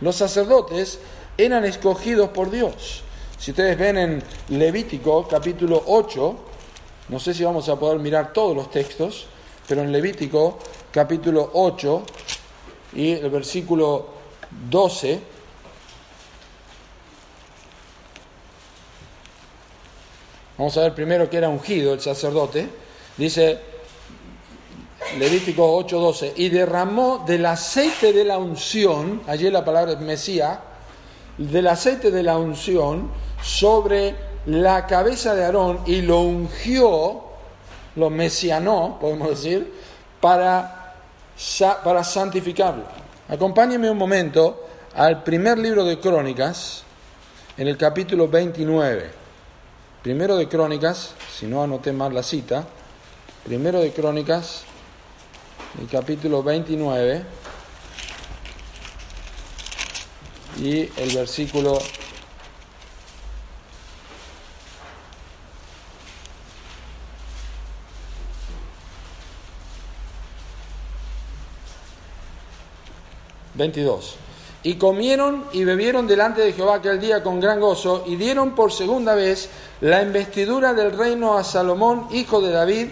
[0.00, 0.98] Los sacerdotes
[1.38, 3.02] eran escogidos por Dios.
[3.38, 6.36] Si ustedes ven en Levítico capítulo 8,
[7.08, 9.26] no sé si vamos a poder mirar todos los textos,
[9.68, 10.58] pero en Levítico
[10.90, 12.02] capítulo 8
[12.94, 14.06] y el versículo
[14.70, 15.20] 12,
[20.56, 22.68] vamos a ver primero que era ungido el sacerdote,
[23.16, 23.75] dice
[25.18, 30.58] Levítico 8:12, y derramó del aceite de la unción, allí la palabra es Mesías,
[31.38, 33.10] del aceite de la unción
[33.42, 34.14] sobre
[34.46, 37.26] la cabeza de Aarón y lo ungió
[37.96, 39.72] lo mesianó, podemos decir,
[40.20, 40.94] para,
[41.82, 42.84] para santificarlo.
[43.28, 44.64] Acompáñenme un momento
[44.94, 46.84] al primer libro de Crónicas,
[47.56, 49.10] en el capítulo 29.
[50.02, 52.64] Primero de Crónicas, si no anoté mal la cita,
[53.44, 54.64] primero de Crónicas,
[55.80, 57.22] el capítulo 29
[60.58, 61.78] y el versículo
[73.54, 74.16] 22.
[74.62, 78.72] Y comieron y bebieron delante de Jehová aquel día con gran gozo y dieron por
[78.72, 79.48] segunda vez
[79.80, 82.88] la investidura del reino a Salomón, hijo de David,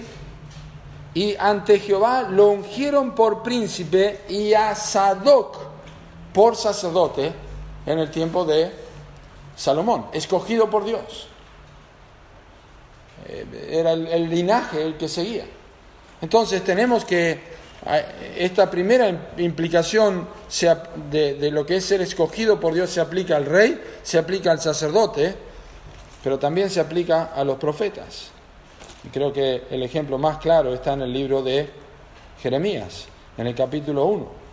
[1.14, 5.56] y ante Jehová lo ungieron por príncipe y a Sadoc
[6.32, 7.32] por sacerdote
[7.86, 8.70] en el tiempo de
[9.56, 11.28] Salomón, escogido por Dios.
[13.28, 15.46] Eh, era el linaje el que seguía.
[16.20, 17.54] Entonces tenemos que
[18.36, 20.26] esta primera implicación
[21.10, 24.60] de, lo que es ser escogido por Dios se aplica al rey, se aplica al
[24.60, 25.34] sacerdote,
[26.22, 28.30] pero también se aplica a los profetas.
[29.12, 31.68] Creo que el ejemplo más claro está en el libro de
[32.40, 33.06] Jeremías.
[33.36, 34.44] en el capítulo 1.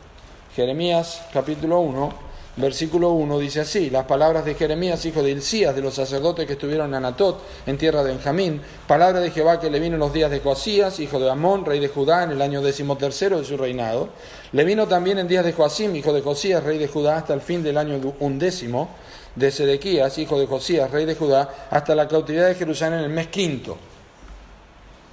[0.56, 2.14] Jeremías capítulo 1,
[2.58, 6.54] versículo 1 dice así, las palabras de Jeremías, hijo de Hilcías, de los sacerdotes que
[6.54, 10.12] estuvieron en Anatot, en tierra de Benjamín, palabra de Jehová que le vino en los
[10.12, 13.56] días de Joasías, hijo de Amón, rey de Judá, en el año decimotercero de su
[13.56, 14.10] reinado.
[14.52, 17.42] Le vino también en días de Joacim, hijo de Josías, rey de Judá, hasta el
[17.42, 18.90] fin del año undécimo
[19.36, 23.12] de Sedequías, hijo de Josías, rey de Judá, hasta la cautividad de Jerusalén en el
[23.12, 23.78] mes quinto.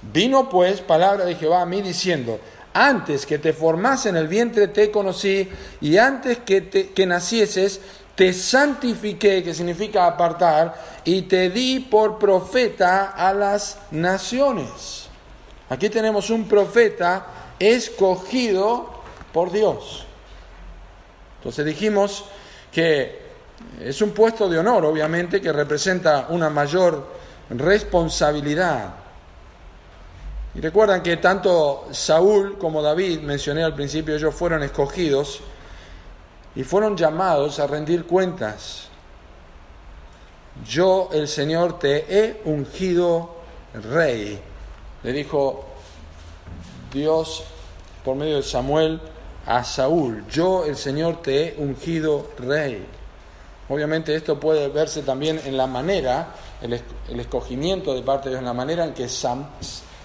[0.01, 2.39] Vino pues palabra de Jehová a mí diciendo,
[2.73, 5.49] antes que te formase en el vientre te conocí
[5.81, 7.81] y antes que, te, que nacieses
[8.15, 15.07] te santifiqué, que significa apartar, y te di por profeta a las naciones.
[15.69, 18.89] Aquí tenemos un profeta escogido
[19.31, 20.05] por Dios.
[21.37, 22.25] Entonces dijimos
[22.73, 23.19] que
[23.79, 27.07] es un puesto de honor, obviamente, que representa una mayor
[27.49, 28.95] responsabilidad.
[30.55, 35.41] Y recuerdan que tanto Saúl como David, mencioné al principio, ellos fueron escogidos
[36.55, 38.87] y fueron llamados a rendir cuentas.
[40.67, 43.35] Yo, el Señor, te he ungido
[43.73, 44.39] rey,
[45.03, 45.65] le dijo
[46.91, 47.43] Dios
[48.03, 48.99] por medio de Samuel
[49.45, 50.25] a Saúl.
[50.27, 52.85] Yo, el Señor, te he ungido rey.
[53.69, 56.81] Obviamente esto puede verse también en la manera, el,
[57.19, 59.45] escogimiento de parte de Dios, en la manera en que Sam,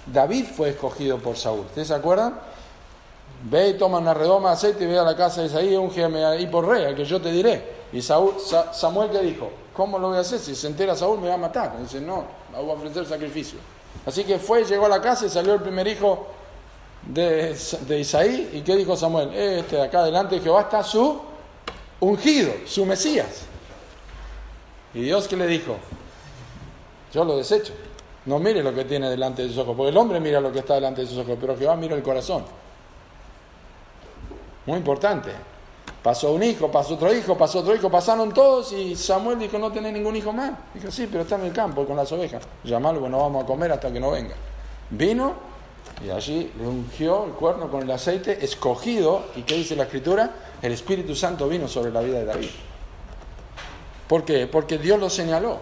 [0.07, 1.61] David fue escogido por Saúl.
[1.61, 2.35] ¿Ustedes se acuerdan?
[3.45, 6.25] Ve y toma una redoma de aceite y ve a la casa de Isaí, ungeme
[6.25, 7.85] ahí por rey, que yo te diré.
[7.93, 8.35] Y Saúl,
[8.73, 10.39] Samuel le dijo, ¿cómo lo voy a hacer?
[10.39, 11.79] Si se entera Saúl me va a matar.
[11.79, 13.59] dice, no, voy a ofrecer sacrificio.
[14.07, 16.27] Así que fue, llegó a la casa y salió el primer hijo
[17.07, 18.51] de, de Isaí.
[18.55, 19.33] ¿Y qué dijo Samuel?
[19.35, 21.21] Este de acá adelante Jehová está su
[22.01, 23.43] ungido, su Mesías.
[24.95, 25.77] ¿Y Dios qué le dijo?
[27.13, 27.73] Yo lo desecho.
[28.27, 30.61] No mire lo que tiene delante de sus ojos, porque el hombre mira lo que
[30.61, 32.45] está delante de sus ojos, pero Jehová mira el corazón.
[34.67, 35.31] Muy importante.
[36.03, 39.73] Pasó un hijo, pasó otro hijo, pasó otro hijo, pasaron todos y Samuel dijo, no
[39.73, 40.53] tenés ningún hijo más.
[40.75, 42.43] Dijo, sí, pero está en el campo con las ovejas.
[42.63, 44.35] Llamalo, bueno, vamos a comer hasta que no venga.
[44.91, 45.35] Vino
[46.05, 50.31] y allí le ungió el cuerno con el aceite, escogido, ¿y qué dice la escritura?
[50.61, 52.51] El Espíritu Santo vino sobre la vida de David.
[54.09, 54.47] ¿Por qué?
[54.47, 55.59] Porque Dios lo señaló.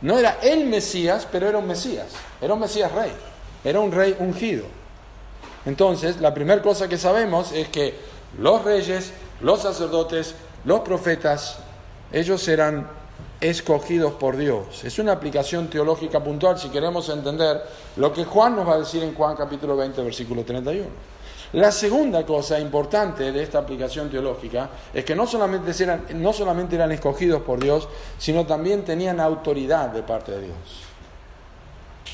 [0.00, 2.06] No era el Mesías, pero era un Mesías.
[2.40, 3.12] Era un Mesías rey.
[3.64, 4.64] Era un rey ungido.
[5.66, 7.94] Entonces, la primera cosa que sabemos es que
[8.38, 10.34] los reyes, los sacerdotes,
[10.64, 11.58] los profetas,
[12.12, 12.88] ellos eran
[13.40, 14.84] escogidos por Dios.
[14.84, 17.62] Es una aplicación teológica puntual si queremos entender
[17.96, 20.86] lo que Juan nos va a decir en Juan capítulo 20, versículo 31.
[21.54, 26.76] La segunda cosa importante de esta aplicación teológica es que no solamente, eran, no solamente
[26.76, 30.58] eran escogidos por Dios, sino también tenían autoridad de parte de Dios.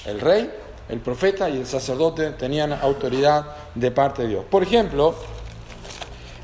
[0.07, 0.51] El rey,
[0.88, 3.44] el profeta y el sacerdote tenían autoridad
[3.75, 4.44] de parte de Dios.
[4.49, 5.16] Por ejemplo,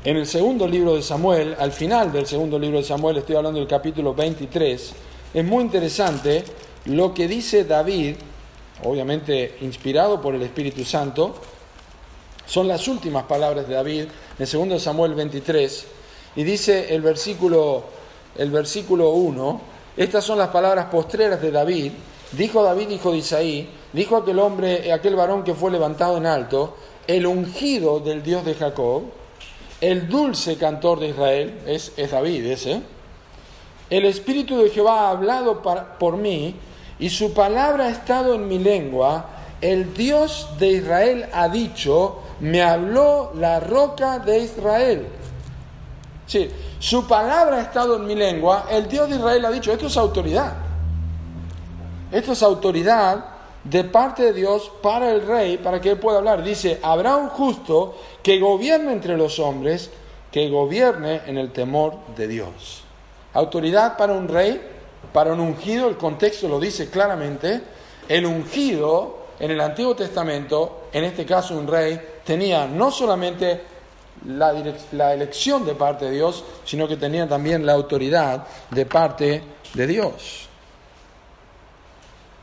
[0.03, 3.59] en el segundo libro de Samuel, al final del segundo libro de Samuel, estoy hablando
[3.59, 4.93] del capítulo 23,
[5.33, 6.43] es muy interesante
[6.85, 8.15] lo que dice David,
[8.83, 11.35] obviamente inspirado por el Espíritu Santo,
[12.51, 14.05] son las últimas palabras de David
[14.37, 15.87] en 2 Samuel 23
[16.35, 17.85] y dice el versículo,
[18.37, 19.61] el versículo 1,
[19.95, 21.93] estas son las palabras postreras de David,
[22.33, 26.75] dijo David, hijo de Isaí, dijo aquel hombre, aquel varón que fue levantado en alto,
[27.07, 29.03] el ungido del Dios de Jacob,
[29.79, 32.81] el dulce cantor de Israel, es, es David ese,
[33.89, 35.61] el Espíritu de Jehová ha hablado
[35.97, 36.53] por mí
[36.99, 42.61] y su palabra ha estado en mi lengua, el Dios de Israel ha dicho, me
[42.61, 45.07] habló la roca de Israel.
[46.25, 46.49] Sí,
[46.79, 49.97] su palabra ha estado en mi lengua, el Dios de Israel ha dicho, esto es
[49.97, 50.53] autoridad.
[52.11, 53.25] Esto es autoridad
[53.63, 56.43] de parte de Dios para el rey, para que él pueda hablar.
[56.43, 59.91] Dice, habrá un justo que gobierne entre los hombres,
[60.31, 62.83] que gobierne en el temor de Dios.
[63.33, 64.61] Autoridad para un rey,
[65.13, 67.61] para un ungido, el contexto lo dice claramente,
[68.09, 73.61] el ungido en el Antiguo Testamento, en este caso un rey, tenía no solamente
[74.25, 74.53] la,
[74.91, 79.43] la, elección de parte de Dios, sino que tenía también la autoridad de parte
[79.73, 80.47] de Dios.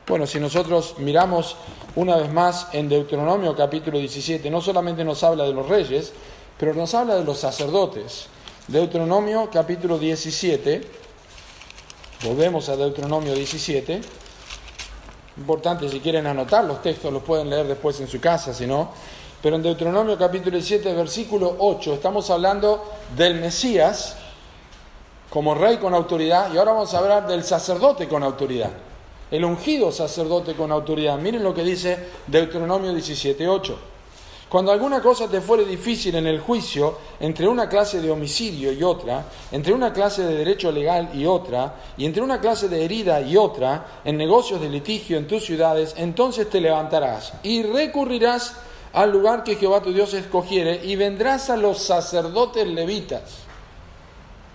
[0.07, 1.57] Bueno, si nosotros miramos
[1.95, 6.13] una vez más en Deuteronomio capítulo 17, no solamente nos habla de los reyes,
[6.59, 8.27] pero nos habla de los sacerdotes.
[8.67, 10.81] Deuteronomio capítulo 17,
[12.25, 14.01] volvemos a Deuteronomio 17,
[15.37, 18.91] importante si quieren anotar los textos, los pueden leer después en su casa, si no,
[19.43, 22.85] pero en Deuteronomio capítulo 7, versículo 8, estamos hablando
[23.17, 24.17] del Mesías
[25.31, 28.71] como rey con autoridad y ahora vamos a hablar del sacerdote con autoridad.
[29.31, 31.19] El ungido sacerdote con autoridad.
[31.19, 33.79] Miren lo que dice Deuteronomio 17, 8.
[34.49, 38.83] Cuando alguna cosa te fuere difícil en el juicio, entre una clase de homicidio y
[38.83, 43.21] otra, entre una clase de derecho legal y otra, y entre una clase de herida
[43.21, 48.57] y otra, en negocios de litigio en tus ciudades, entonces te levantarás y recurrirás
[48.93, 53.23] al lugar que Jehová tu Dios escogiere y vendrás a los sacerdotes levitas.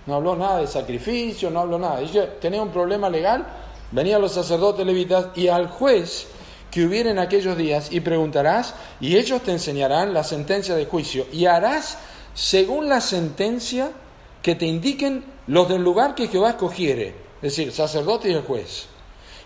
[0.06, 2.02] No habló nada de sacrificio, no habló nada.
[2.42, 3.46] tenía un problema legal,
[3.92, 6.28] venían los sacerdotes levitas y al juez
[6.70, 11.28] que hubiera en aquellos días y preguntarás y ellos te enseñarán la sentencia de juicio
[11.32, 12.00] y harás
[12.34, 13.92] según la sentencia
[14.42, 17.10] que te indiquen los del lugar que Jehová escogiere,
[17.42, 18.88] es decir, sacerdote y el juez.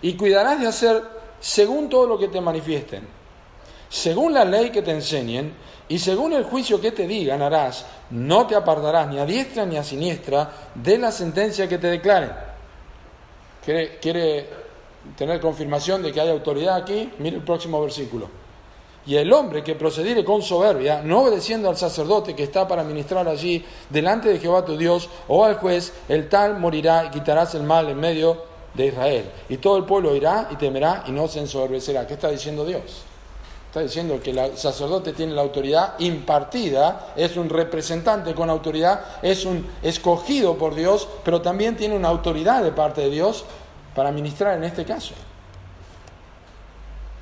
[0.02, 1.04] Y cuidarás de hacer
[1.40, 3.08] según todo lo que te manifiesten,
[3.90, 5.54] según la ley que te enseñen
[5.90, 9.78] y según el juicio que te digan harás, no te apartarás ni a diestra ni
[9.78, 12.32] a siniestra de la sentencia que te declaren.
[13.64, 14.50] ¿Quiere,
[15.18, 18.30] tener confirmación de que hay autoridad aquí, mire el próximo versículo.
[19.06, 23.26] Y el hombre que procediere con soberbia, no obedeciendo al sacerdote que está para ministrar
[23.28, 27.64] allí delante de Jehová tu Dios o al juez, el tal morirá y quitarás el
[27.64, 29.32] mal en medio de Israel.
[29.48, 32.06] Y todo el pueblo irá y temerá y no se ensoberbecerá.
[32.06, 33.06] ¿Qué está diciendo Dios?
[33.78, 39.46] Está diciendo que el sacerdote tiene la autoridad impartida, es un representante con autoridad, es
[39.46, 43.46] un escogido por Dios, pero también tiene una autoridad de parte de Dios
[43.94, 45.14] para ministrar en este caso.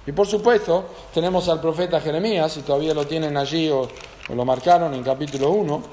[0.07, 3.89] Y por supuesto, tenemos al profeta Jeremías, si todavía lo tienen allí o,
[4.33, 5.83] lo marcaron en capítulo 1.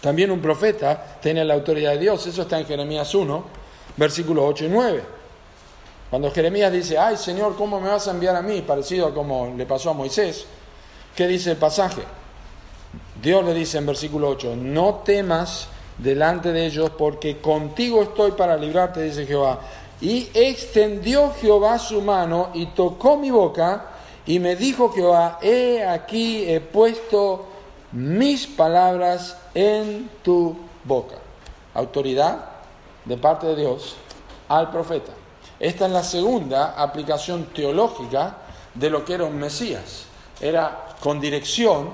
[0.00, 3.44] También un profeta tiene la autoridad de Dios, eso está en Jeremías 1,
[3.96, 5.23] versículos 8 y 9.
[6.14, 8.62] Cuando Jeremías dice, ay Señor, ¿cómo me vas a enviar a mí?
[8.62, 10.46] Parecido a como le pasó a Moisés.
[11.16, 12.02] ¿Qué dice el pasaje?
[13.20, 15.66] Dios le dice en versículo 8, no temas
[15.98, 19.58] delante de ellos, porque contigo estoy para librarte, dice Jehová.
[20.00, 23.86] Y extendió Jehová su mano y tocó mi boca
[24.24, 27.44] y me dijo Jehová, he aquí he puesto
[27.90, 31.16] mis palabras en tu boca.
[31.74, 32.50] Autoridad
[33.04, 33.96] de parte de Dios
[34.48, 35.10] al profeta.
[35.64, 38.36] Esta es la segunda aplicación teológica
[38.74, 40.04] de lo que era un Mesías.
[40.38, 41.88] Era con dirección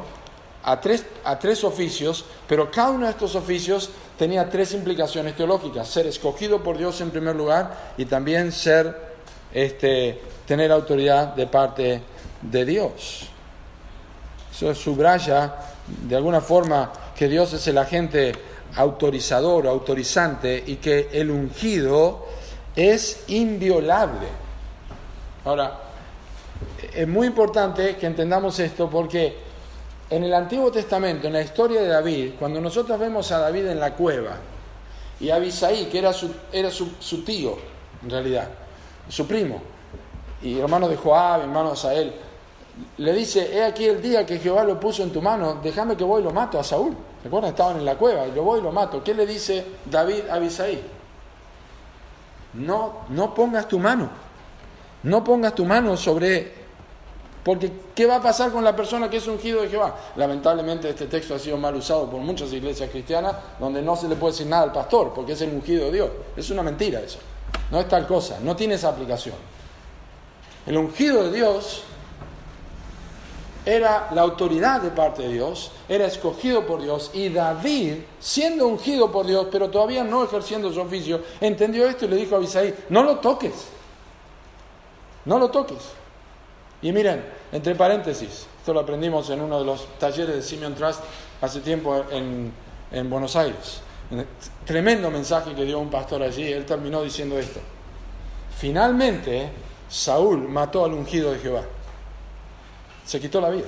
[0.64, 5.86] a tres, a tres oficios, pero cada uno de estos oficios tenía tres implicaciones teológicas,
[5.86, 9.14] ser escogido por Dios en primer lugar y también ser,
[9.54, 12.02] este, tener autoridad de parte
[12.42, 13.28] de Dios.
[14.52, 15.54] Eso subraya
[16.08, 18.32] de alguna forma que Dios es el agente
[18.74, 22.30] autorizador, autorizante y que el ungido
[22.89, 24.26] es inviolable.
[25.45, 25.78] Ahora,
[26.95, 29.37] es muy importante que entendamos esto porque
[30.09, 33.81] en el Antiguo Testamento, en la historia de David, cuando nosotros vemos a David en
[33.81, 34.37] la cueva
[35.20, 37.59] y a Abisaí, que era su, tío,
[38.03, 38.49] en realidad,
[39.09, 39.61] su primo,
[40.43, 42.14] y hermano de Joab, hermano de Asael,
[42.97, 46.05] le dice, he aquí el día que Jehová lo puso en tu mano, déjame que
[46.05, 46.97] voy y lo mato a Saúl.
[47.22, 47.51] ¿Recuerdan?
[47.51, 49.05] Estaban en la cueva y lo voy y lo mato.
[49.05, 50.83] ¿Qué le dice David a Abisaí?
[52.55, 54.09] No, no pongas tu mano,
[55.05, 56.61] no pongas tu mano sobre
[57.42, 59.96] porque, ¿qué va a pasar con la persona que es ungido de Jehová?
[60.16, 64.16] Lamentablemente, este texto ha sido mal usado por muchas iglesias cristianas donde no se le
[64.16, 66.11] puede decir nada al pastor porque es el ungido de Dios.
[66.36, 67.18] Es una mentira eso.
[67.70, 69.36] No es tal cosa, no tiene esa aplicación.
[70.66, 71.82] El ungido de Dios
[73.64, 79.12] era la autoridad de parte de Dios, era escogido por Dios y David, siendo ungido
[79.12, 82.74] por Dios, pero todavía no ejerciendo su oficio, entendió esto y le dijo a Abisaí,
[82.88, 83.68] no lo toques,
[85.24, 85.78] no lo toques.
[86.82, 91.00] Y miren, entre paréntesis, esto lo aprendimos en uno de los talleres de Simeon Trust
[91.40, 92.52] hace tiempo en,
[92.90, 93.82] en Buenos Aires.
[94.64, 97.61] Tremendo mensaje que dio un pastor allí, él terminó diciendo esto.
[98.56, 99.50] Finalmente,
[99.88, 101.62] Saúl mató al ungido de Jehová.
[103.05, 103.66] Se quitó la vida.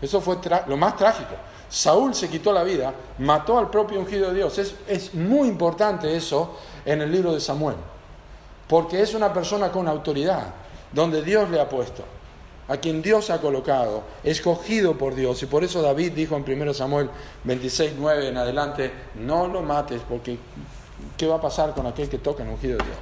[0.00, 1.34] Eso fue lo más trágico.
[1.68, 4.58] Saúl se quitó la vida, mató al propio ungido de Dios.
[4.58, 7.76] Es, es muy importante eso en el libro de Samuel,
[8.66, 10.52] porque es una persona con autoridad
[10.92, 12.02] donde Dios le ha puesto,
[12.66, 15.42] a quien Dios ha colocado, escogido por Dios.
[15.44, 17.08] Y por eso David dijo en 1 Samuel
[17.44, 20.38] 26, 9 en adelante, no lo mates, porque
[21.16, 22.98] ¿qué va a pasar con aquel que toca en ungido de Dios?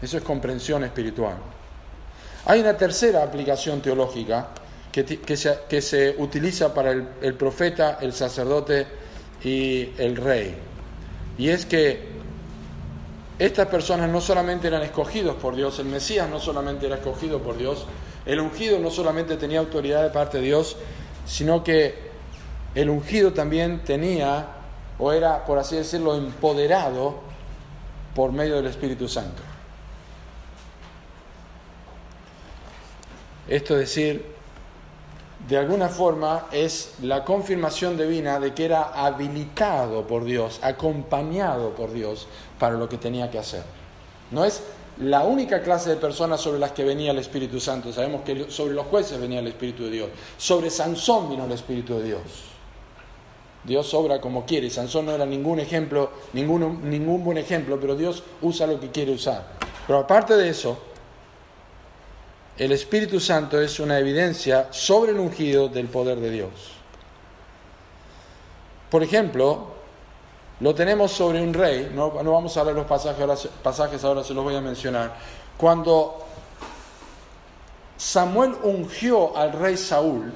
[0.00, 1.36] Eso es comprensión espiritual.
[2.48, 4.48] Hay una tercera aplicación teológica
[4.90, 8.86] que, se, utiliza para el, el profeta, el sacerdote
[9.44, 10.56] y el rey.
[11.36, 12.08] Y es que
[13.38, 17.58] estas personas no solamente eran escogidos por Dios, el Mesías no solamente era escogido por
[17.58, 17.84] Dios,
[18.24, 20.78] el ungido no solamente tenía autoridad de parte de Dios,
[21.26, 21.96] sino que
[22.74, 24.46] el ungido también tenía,
[24.98, 27.16] o era, por así decirlo, empoderado
[28.14, 29.47] por medio del Espíritu Santo.
[33.48, 34.24] Esto es decir,
[35.48, 41.92] de alguna forma es la confirmación divina de que era habilitado por Dios, acompañado por
[41.92, 42.26] Dios
[42.58, 43.62] para lo que tenía que hacer.
[44.30, 44.62] No es
[45.00, 47.92] la única clase de personas sobre las que venía el Espíritu Santo.
[47.92, 50.10] Sabemos que sobre los jueces venía el Espíritu de Dios.
[50.36, 52.20] Sobre Sansón vino el Espíritu de Dios.
[53.64, 54.68] Dios obra como quiere.
[54.68, 59.12] Sansón no era ningún ejemplo, ningún, ningún buen ejemplo, pero Dios usa lo que quiere
[59.12, 59.46] usar.
[59.86, 60.76] Pero aparte de eso,
[62.58, 66.50] el Espíritu Santo es una evidencia sobre el ungido del poder de Dios.
[68.90, 69.68] Por ejemplo,
[70.58, 74.34] lo tenemos sobre un rey, no, vamos a leer los pasajes ahora, pasajes, ahora se
[74.34, 75.14] los voy a mencionar.
[75.56, 76.18] Cuando
[77.96, 80.32] Samuel ungió al rey Saúl,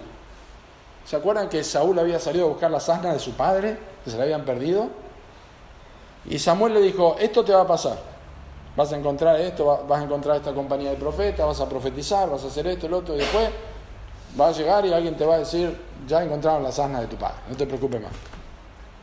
[1.05, 4.16] ¿se acuerdan que Saúl había salido a buscar las asnas de su padre, que se
[4.16, 4.91] le habían perdido?
[6.27, 8.11] Y Samuel le dijo, esto te va a pasar.
[8.77, 12.43] Vas a encontrar esto, vas a encontrar esta compañía de profetas, vas a profetizar, vas
[12.45, 13.51] a hacer esto, el otro, y después
[14.41, 17.16] va a llegar y alguien te va a decir, ya encontraron las asnas de tu
[17.16, 18.12] padre, no te preocupes más.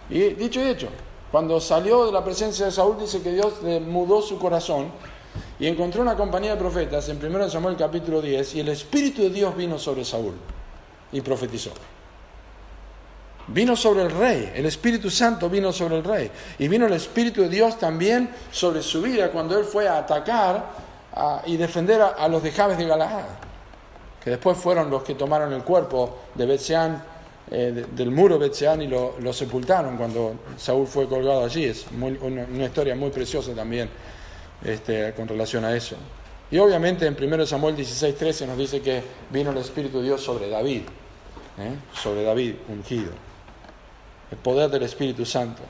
[0.10, 0.88] Y dicho y hecho,
[1.32, 4.92] cuando salió de la presencia de Saúl, dice que Dios le mudó su corazón
[5.60, 9.30] y encontró una compañía de profetas en 1 Samuel capítulo 10 y el Espíritu de
[9.30, 10.34] Dios vino sobre Saúl
[11.12, 11.72] y profetizó.
[13.52, 16.30] Vino sobre el rey, el Espíritu Santo vino sobre el rey.
[16.60, 20.66] Y vino el Espíritu de Dios también sobre su vida cuando él fue a atacar
[21.48, 23.26] y defender a, los de Jabes de Galaad,
[24.24, 27.04] que después fueron los que tomaron el cuerpo de Betseán,
[27.50, 31.66] eh, del muro Betseán y lo, sepultaron cuando Saúl fue colgado allí.
[31.66, 33.90] Es una, historia muy preciosa también
[34.64, 35.96] este, con relación a eso.
[36.52, 40.22] Y obviamente en 1 Samuel 16, 13 nos dice que vino el Espíritu de Dios
[40.22, 40.82] sobre David,
[41.58, 41.76] ¿eh?
[41.94, 43.29] sobre David ungido
[44.32, 45.62] el poder del Espíritu Santo.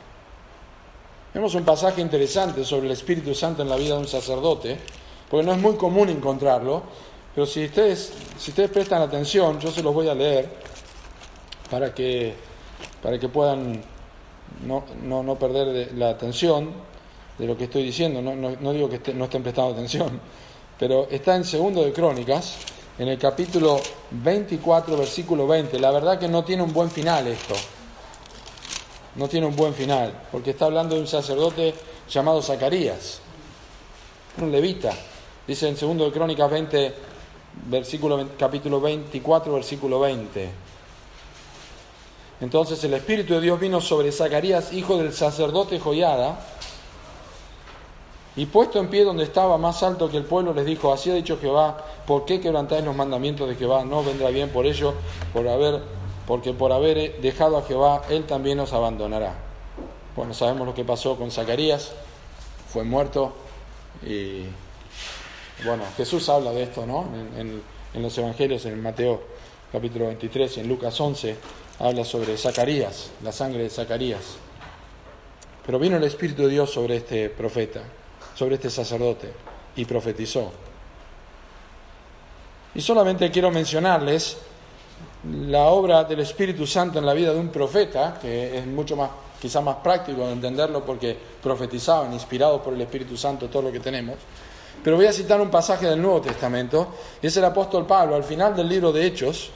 [1.34, 4.78] Vemos un pasaje interesante sobre el Espíritu Santo en la vida de un sacerdote,
[5.30, 6.84] porque no es muy común encontrarlo,
[7.34, 10.50] pero si ustedes, si ustedes prestan atención, yo se los voy a leer
[11.70, 12.34] para que,
[13.02, 13.82] para que puedan
[14.66, 16.72] no, no, perder la atención
[17.38, 20.20] de lo que estoy diciendo, no, no digo que no estén prestando atención,
[20.80, 22.58] pero está en segundo de Crónicas,
[22.98, 23.80] en el capítulo
[24.12, 25.80] 24, versículo 20.
[25.80, 27.56] La verdad que no tiene un buen final esto
[29.16, 31.74] no tiene un buen final, porque está hablando de un sacerdote
[32.10, 33.22] llamado Zacarías,
[34.40, 34.94] un levita.
[35.48, 36.96] Dice en 2 de Crónicas 20,
[37.68, 40.50] versículo, capítulo 24, versículo 20.
[42.42, 46.40] Entonces el Espíritu de Dios vino sobre Zacarías, hijo del sacerdote Joyada,
[48.36, 51.16] y puesto en pie donde estaba más alto que el pueblo, les dijo, así ha
[51.16, 53.84] dicho Jehová, ¿por qué quebrantáis los mandamientos de Jehová?
[53.84, 54.94] No vendrá bien por ello,
[55.34, 55.82] por haber
[56.30, 59.34] porque por haber dejado a Jehová, Él también nos abandonará.
[60.16, 61.92] Bueno, sabemos lo que pasó con Zacarías,
[62.72, 63.34] fue muerto
[64.06, 64.44] y
[65.66, 67.10] bueno, Jesús habla de esto, ¿no?
[67.36, 67.64] En,
[68.00, 69.24] los Evangelios, en Mateo
[69.72, 71.36] capítulo 23 y en Lucas 11,
[71.80, 74.38] habla sobre Zacarías, la sangre de Zacarías.
[75.66, 77.82] Pero vino el Espíritu de Dios sobre este profeta,
[78.36, 79.34] sobre este sacerdote,
[79.76, 80.52] y profetizó.
[82.76, 84.38] Y solamente quiero mencionarles
[85.24, 89.10] la obra del Espíritu Santo en la vida de un profeta, que es mucho más,
[89.42, 93.80] quizás más práctico de entenderlo porque profetizaban, inspirados por el Espíritu Santo, todo lo que
[93.80, 94.16] tenemos.
[94.84, 96.88] Pero voy a citar un pasaje del Nuevo Testamento,
[97.22, 99.52] y es el apóstol Pablo, al final del libro de Hechos,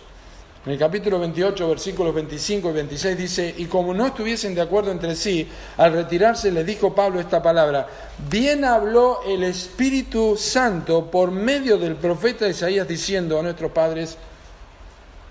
[0.66, 4.91] en el capítulo 28, versículos 25 y 26 dice, y como no estuviesen de acuerdo
[4.91, 5.45] entre sí,
[5.76, 7.86] al retirarse les dijo Pablo esta palabra,
[8.30, 14.18] bien habló el Espíritu Santo por medio del profeta Isaías diciendo a nuestros padres,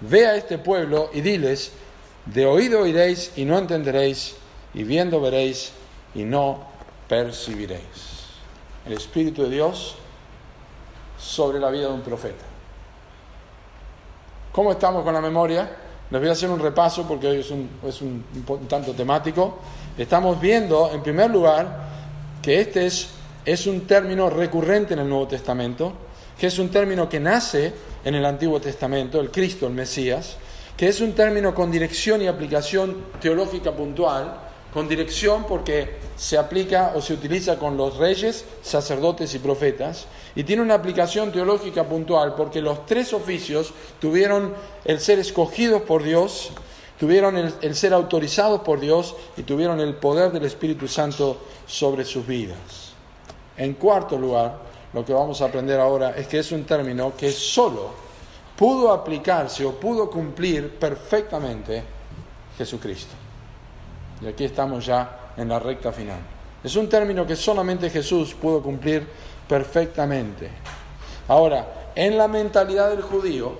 [0.02, 1.72] Ve a este pueblo y diles,
[2.26, 4.34] de oído oiréis y no entenderéis,
[4.74, 5.72] y viendo veréis
[6.14, 6.66] y no
[7.08, 7.82] percibiréis.
[8.84, 9.94] El Espíritu de Dios
[11.18, 12.44] sobre la vida de un profeta.
[14.50, 15.70] ¿Cómo estamos con la memoria?
[16.10, 17.50] Les voy a hacer un repaso porque hoy es
[18.02, 18.24] un,
[18.68, 19.60] tanto temático.
[19.96, 21.86] Estamos viendo, en primer lugar,
[22.42, 23.08] que este es,
[23.44, 25.92] es un término recurrente en el Nuevo Testamento,
[26.38, 27.72] que es un término que nace
[28.04, 30.36] en el Antiguo Testamento, el Cristo, el Mesías,
[30.76, 34.34] que es un término con dirección y aplicación teológica puntual,
[34.72, 40.44] con dirección porque se aplica o se utiliza con los reyes, sacerdotes y profetas, y
[40.44, 46.52] tiene una aplicación teológica puntual porque los tres oficios tuvieron el ser escogidos por Dios,
[46.98, 52.26] tuvieron el, ser autorizados por Dios y tuvieron el poder del Espíritu Santo sobre sus
[52.26, 52.92] vidas.
[53.58, 57.30] En cuarto lugar, lo que vamos a aprender ahora es que es un término que
[57.32, 57.90] solo
[58.56, 61.82] pudo aplicarse o pudo cumplir perfectamente
[62.56, 63.14] Jesucristo.
[64.20, 66.20] Y aquí estamos ya en la recta final.
[66.62, 69.06] Es un término que solamente Jesús pudo cumplir
[69.48, 70.48] perfectamente.
[71.28, 73.52] Ahora, en la mentalidad del judío,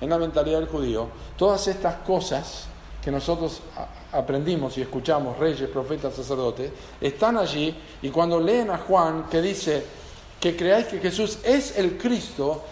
[0.00, 2.66] en la mentalidad del judío, todas estas cosas
[3.04, 3.62] que nosotros
[4.12, 6.70] aprendimos y escuchamos, reyes, profetas, sacerdotes,
[7.00, 9.99] están allí y cuando leen a Juan que dice
[10.40, 12.62] que creáis que Jesús es el Cristo,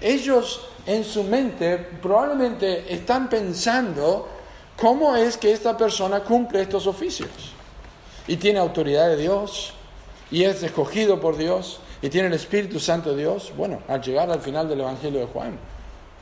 [0.00, 4.28] ellos en su mente probablemente están pensando
[4.76, 7.30] cómo es que esta persona cumple estos oficios.
[8.26, 9.72] Y tiene autoridad de Dios,
[10.30, 13.52] y es escogido por Dios, y tiene el Espíritu Santo de Dios.
[13.56, 15.58] Bueno, al llegar al final del Evangelio de Juan,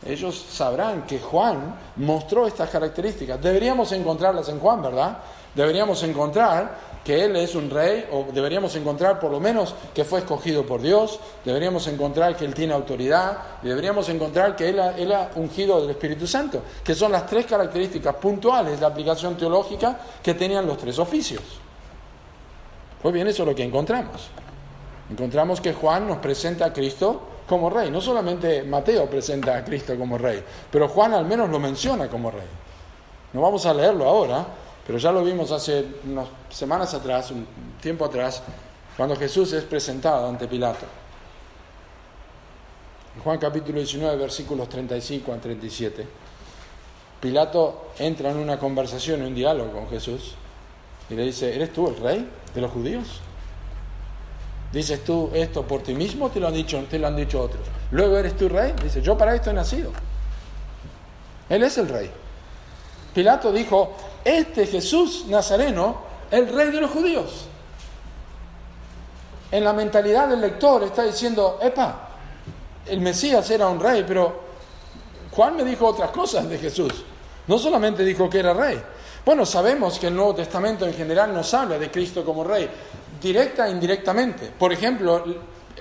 [0.04, 3.40] ellos sabrán que Juan mostró estas características.
[3.40, 5.18] Deberíamos encontrarlas en Juan, ¿verdad?
[5.54, 10.20] Deberíamos encontrar que Él es un rey, o deberíamos encontrar por lo menos que fue
[10.20, 15.30] escogido por Dios, deberíamos encontrar que Él tiene autoridad, y deberíamos encontrar que Él ha,
[15.34, 20.66] ungido del Espíritu Santo, que son las tres características puntuales de aplicación teológica que tenían
[20.66, 21.42] los tres oficios.
[23.00, 24.28] Pues bien, eso es lo que encontramos.
[25.10, 27.90] Encontramos que Juan nos presenta a Cristo como rey.
[27.90, 32.30] No solamente Mateo presenta a Cristo como rey, pero Juan al menos lo menciona como
[32.30, 32.46] rey.
[33.32, 34.46] No vamos a leerlo ahora,
[34.86, 37.46] pero ya lo vimos hace unas semanas atrás, un
[37.80, 38.42] tiempo atrás,
[38.96, 40.86] cuando Jesús es presentado ante Pilato.
[43.16, 46.06] En Juan capítulo 19, versículos 35 a 37,
[47.20, 50.34] Pilato entra en una conversación, en un diálogo con Jesús,
[51.08, 53.20] y le dice, ¿eres tú el rey de los judíos?
[54.72, 57.62] Dices tú esto por ti mismo, te lo han dicho, te lo han dicho otros.
[57.90, 58.72] Luego eres tú rey.
[58.82, 59.92] Dice, yo para esto he nacido.
[61.50, 62.10] Él es el rey.
[63.14, 63.94] Pilato dijo,
[64.24, 65.96] este Jesús Nazareno,
[66.30, 67.46] el rey de los judíos.
[69.50, 72.08] En la mentalidad del lector está diciendo, epa,
[72.86, 74.40] el Mesías era un rey, pero
[75.30, 77.04] Juan me dijo otras cosas de Jesús.
[77.46, 78.80] No solamente dijo que era rey.
[79.24, 82.68] Bueno, sabemos que el Nuevo Testamento en general nos habla de Cristo como rey,
[83.20, 84.50] directa e indirectamente.
[84.58, 85.24] Por ejemplo,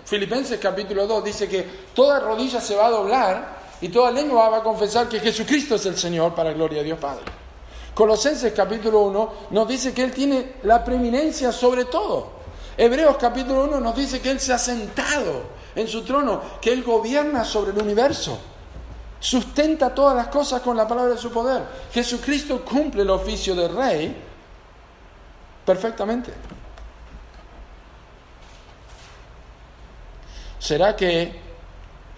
[0.05, 4.57] Filipenses capítulo 2 dice que toda rodilla se va a doblar y toda lengua va
[4.57, 7.25] a confesar que Jesucristo es el Señor para gloria de Dios Padre.
[7.95, 12.41] Colosenses capítulo 1 nos dice que Él tiene la preeminencia sobre todo.
[12.77, 15.43] Hebreos capítulo 1 nos dice que Él se ha sentado
[15.75, 18.37] en su trono, que Él gobierna sobre el universo,
[19.19, 21.63] sustenta todas las cosas con la palabra de su poder.
[21.91, 24.15] Jesucristo cumple el oficio de rey
[25.65, 26.31] perfectamente.
[30.59, 31.40] ¿Será que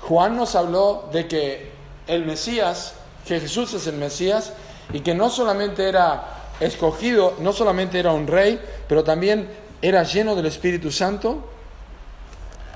[0.07, 1.71] Juan nos habló de que
[2.07, 2.95] el Mesías,
[3.25, 4.53] que Jesús es el Mesías,
[4.91, 9.49] y que no solamente era escogido, no solamente era un rey, pero también
[9.81, 11.43] era lleno del Espíritu Santo?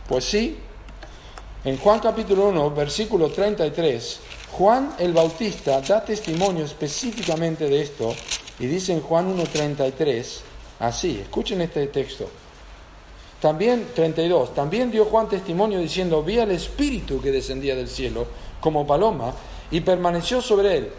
[0.08, 0.58] Pues sí.
[1.66, 4.20] En Juan capítulo 1, versículo 33,
[4.52, 8.16] Juan el Bautista da testimonio específicamente de esto
[8.60, 10.40] y dice en Juan 1.33,
[10.80, 12.30] así, escuchen este texto.
[13.42, 18.26] También, 32, también dio Juan testimonio diciendo, vi al Espíritu que descendía del cielo
[18.60, 19.32] como paloma
[19.70, 20.92] y permaneció sobre él.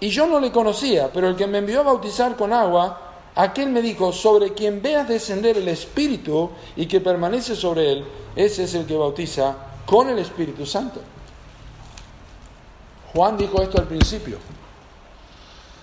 [0.00, 3.68] Y yo no le conocía, pero el que me envió a bautizar con agua, aquel
[3.68, 8.04] me dijo, sobre quien veas descender el Espíritu y que permanece sobre él,
[8.34, 11.00] ese es el que bautiza con el Espíritu Santo.
[13.12, 14.38] Juan dijo esto al principio.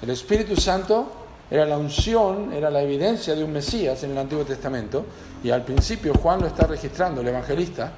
[0.01, 4.43] El Espíritu Santo era la unción, era la evidencia de un Mesías en el Antiguo
[4.43, 5.05] Testamento,
[5.43, 7.91] y al principio Juan lo está registrando, el evangelista,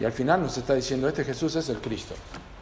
[0.00, 2.14] y al final nos está diciendo, este Jesús es el Cristo.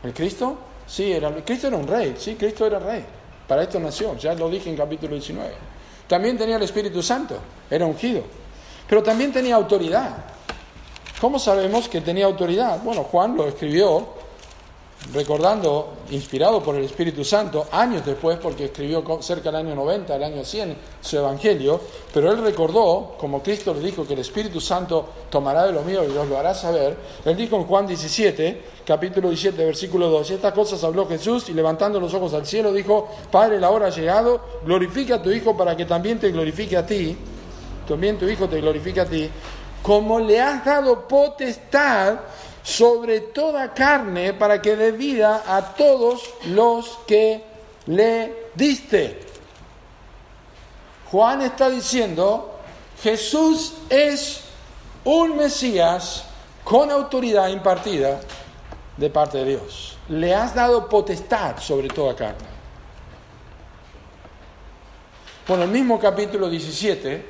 [0.03, 0.57] ¿El Cristo?
[0.87, 3.05] Sí, era, Cristo era un rey, sí, Cristo era rey.
[3.47, 5.53] Para esto nació, ya lo dije en capítulo 19.
[6.09, 7.37] También tenía el Espíritu Santo,
[7.71, 8.23] era ungido,
[8.89, 10.11] pero también tenía autoridad.
[11.21, 12.83] ¿Cómo sabemos que tenía autoridad?
[12.83, 14.24] Bueno, Juan lo escribió
[15.13, 20.25] recordando, inspirado por el Espíritu Santo, años después, porque escribió cerca del año 90, el
[20.25, 21.81] año 100, su Evangelio,
[22.13, 26.03] pero él recordó, como Cristo le dijo que el Espíritu Santo tomará de lo mío
[26.05, 30.35] y os lo hará saber, él dijo en Juan 17, capítulo 17, versículo 2, y
[30.35, 33.91] estas cosas habló Jesús y levantando los ojos al cielo dijo, Padre, la hora ha
[33.91, 37.17] llegado, glorifica a tu Hijo para que también te glorifique a ti,
[37.87, 39.29] también tu Hijo te glorifique a ti,
[39.83, 42.21] como le has dado potestad
[42.65, 47.45] sobre toda carne para que dé vida a todos los que
[47.87, 49.21] le diste.
[51.11, 52.59] Juan está diciendo,
[53.03, 54.41] Jesús es
[55.05, 56.25] un Mesías
[56.65, 58.21] con autoridad impartida
[58.97, 59.99] de parte de Dios.
[60.09, 62.49] Le has dado potestad sobre toda carne.
[65.47, 67.27] Bueno, el mismo capítulo 17,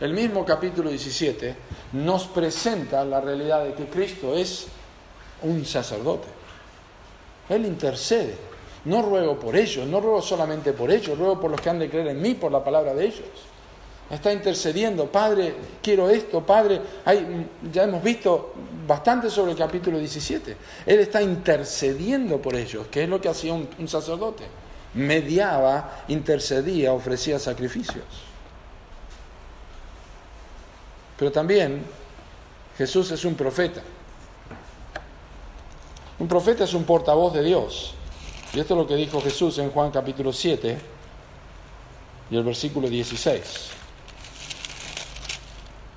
[0.00, 1.54] el mismo capítulo 17
[1.92, 4.66] nos presenta la realidad de que Cristo es
[5.42, 6.28] un sacerdote.
[7.48, 8.36] Él intercede.
[8.84, 11.90] No ruego por ellos, no ruego solamente por ellos, ruego por los que han de
[11.90, 13.26] creer en mí, por la palabra de ellos.
[14.08, 16.80] Está intercediendo, Padre, quiero esto, Padre.
[17.72, 18.54] Ya hemos visto
[18.86, 20.56] bastante sobre el capítulo 17.
[20.86, 24.44] Él está intercediendo por ellos, que es lo que hacía un sacerdote.
[24.94, 28.29] Mediaba, intercedía, ofrecía sacrificios.
[31.20, 31.84] Pero también
[32.78, 33.82] Jesús es un profeta.
[36.18, 37.92] Un profeta es un portavoz de Dios.
[38.54, 40.78] Y esto es lo que dijo Jesús en Juan capítulo 7
[42.30, 43.68] y el versículo 16.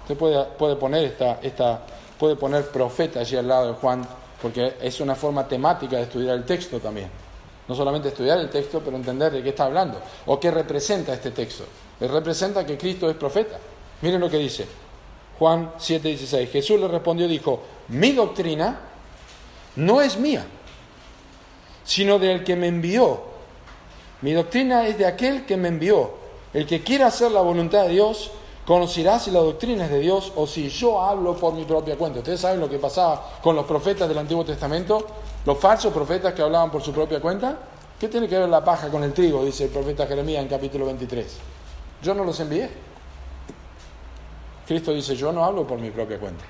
[0.02, 1.80] Usted puede, puede poner esta, esta,
[2.20, 4.06] puede poner profeta allí al lado de Juan,
[4.42, 7.10] porque es una forma temática de estudiar el texto también.
[7.70, 11.32] No solamente estudiar el texto, pero entender de qué está hablando o qué representa este
[11.32, 11.64] texto.
[12.02, 13.58] Representa que Cristo es profeta.
[14.02, 14.83] Miren lo que dice
[15.40, 16.50] Juan 7:16.
[16.50, 18.80] Jesús le respondió dijo, mi doctrina
[19.76, 20.46] no es mía,
[21.84, 23.22] sino del que me envió.
[24.22, 26.12] Mi doctrina es de aquel que me envió.
[26.54, 28.32] El que quiera hacer la voluntad de Dios,
[28.66, 32.20] conocerá si la doctrina es de Dios o si yo hablo por mi propia cuenta.
[32.20, 35.06] Ustedes saben lo que pasaba con los profetas del Antiguo Testamento,
[35.46, 37.58] los falsos profetas que hablaban por su propia cuenta.
[38.00, 39.44] ¿Qué tiene que ver la paja con el trigo?
[39.44, 41.38] Dice el profeta Jeremías en capítulo 23.
[42.02, 42.93] Yo no los envié.
[44.68, 46.44] Cristo dice, yo no hablo por mi propia cuenta.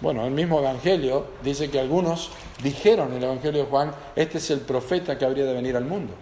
[0.00, 2.30] Bueno, el mismo Evangelio dice que algunos
[2.62, 5.84] dijeron en el Evangelio de Juan, este es el profeta que habría de venir al
[5.84, 6.12] mundo.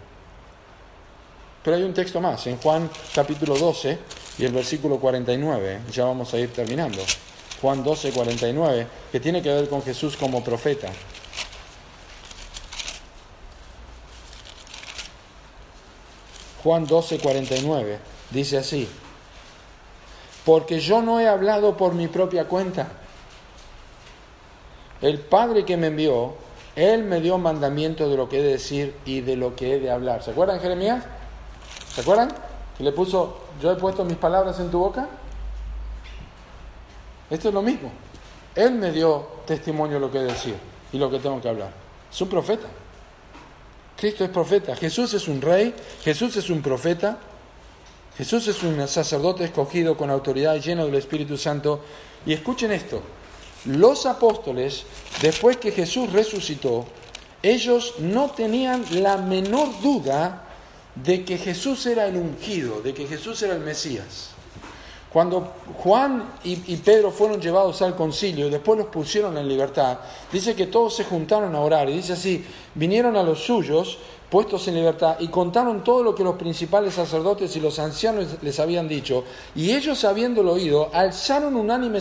[1.62, 3.98] Pero hay un texto más, en Juan capítulo 12
[4.38, 7.02] y el versículo 49, ya vamos a ir terminando.
[7.60, 10.90] Juan 12, 49, que tiene que ver con Jesús como profeta.
[16.62, 17.98] Juan 12, 49,
[18.30, 18.88] dice así,
[20.44, 22.88] porque yo no he hablado por mi propia cuenta.
[25.00, 26.34] El Padre que me envió,
[26.76, 29.80] Él me dio mandamiento de lo que he de decir y de lo que he
[29.80, 30.22] de hablar.
[30.22, 31.04] ¿Se acuerdan Jeremías?
[31.94, 32.32] ¿Se acuerdan?
[32.76, 35.08] Que le puso, yo he puesto mis palabras en tu boca.
[37.30, 37.90] Esto es lo mismo.
[38.54, 40.56] Él me dio testimonio de lo que he de decir
[40.92, 41.70] y lo que tengo que hablar.
[42.10, 42.66] Es un profeta.
[43.96, 44.76] Cristo es profeta.
[44.76, 45.74] Jesús es un rey.
[46.02, 47.18] Jesús es un profeta.
[48.16, 51.80] Jesús es un sacerdote escogido con autoridad lleno del Espíritu Santo.
[52.24, 53.02] Y escuchen esto,
[53.66, 54.84] los apóstoles,
[55.20, 56.84] después que Jesús resucitó,
[57.42, 60.44] ellos no tenían la menor duda
[60.94, 64.30] de que Jesús era el ungido, de que Jesús era el Mesías.
[65.12, 69.98] Cuando Juan y, Pedro fueron llevados al concilio y después los pusieron en libertad,
[70.32, 72.44] dice que todos se juntaron a orar y dice así,
[72.74, 73.98] vinieron a los suyos
[74.34, 78.58] puestos en libertad y contaron todo lo que los principales sacerdotes y los ancianos les
[78.58, 79.22] habían dicho
[79.54, 82.00] y ellos habiéndolo oído alzaron unánime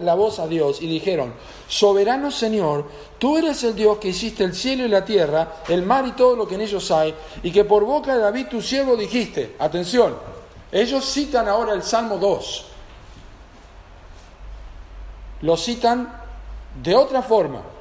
[0.00, 1.34] la voz a Dios y dijeron,
[1.68, 2.86] soberano Señor,
[3.18, 6.34] tú eres el Dios que hiciste el cielo y la tierra, el mar y todo
[6.34, 10.16] lo que en ellos hay y que por boca de David tu siervo dijiste, atención,
[10.72, 12.64] ellos citan ahora el Salmo 2.
[15.42, 16.18] Lo citan
[16.82, 17.73] de otra forma.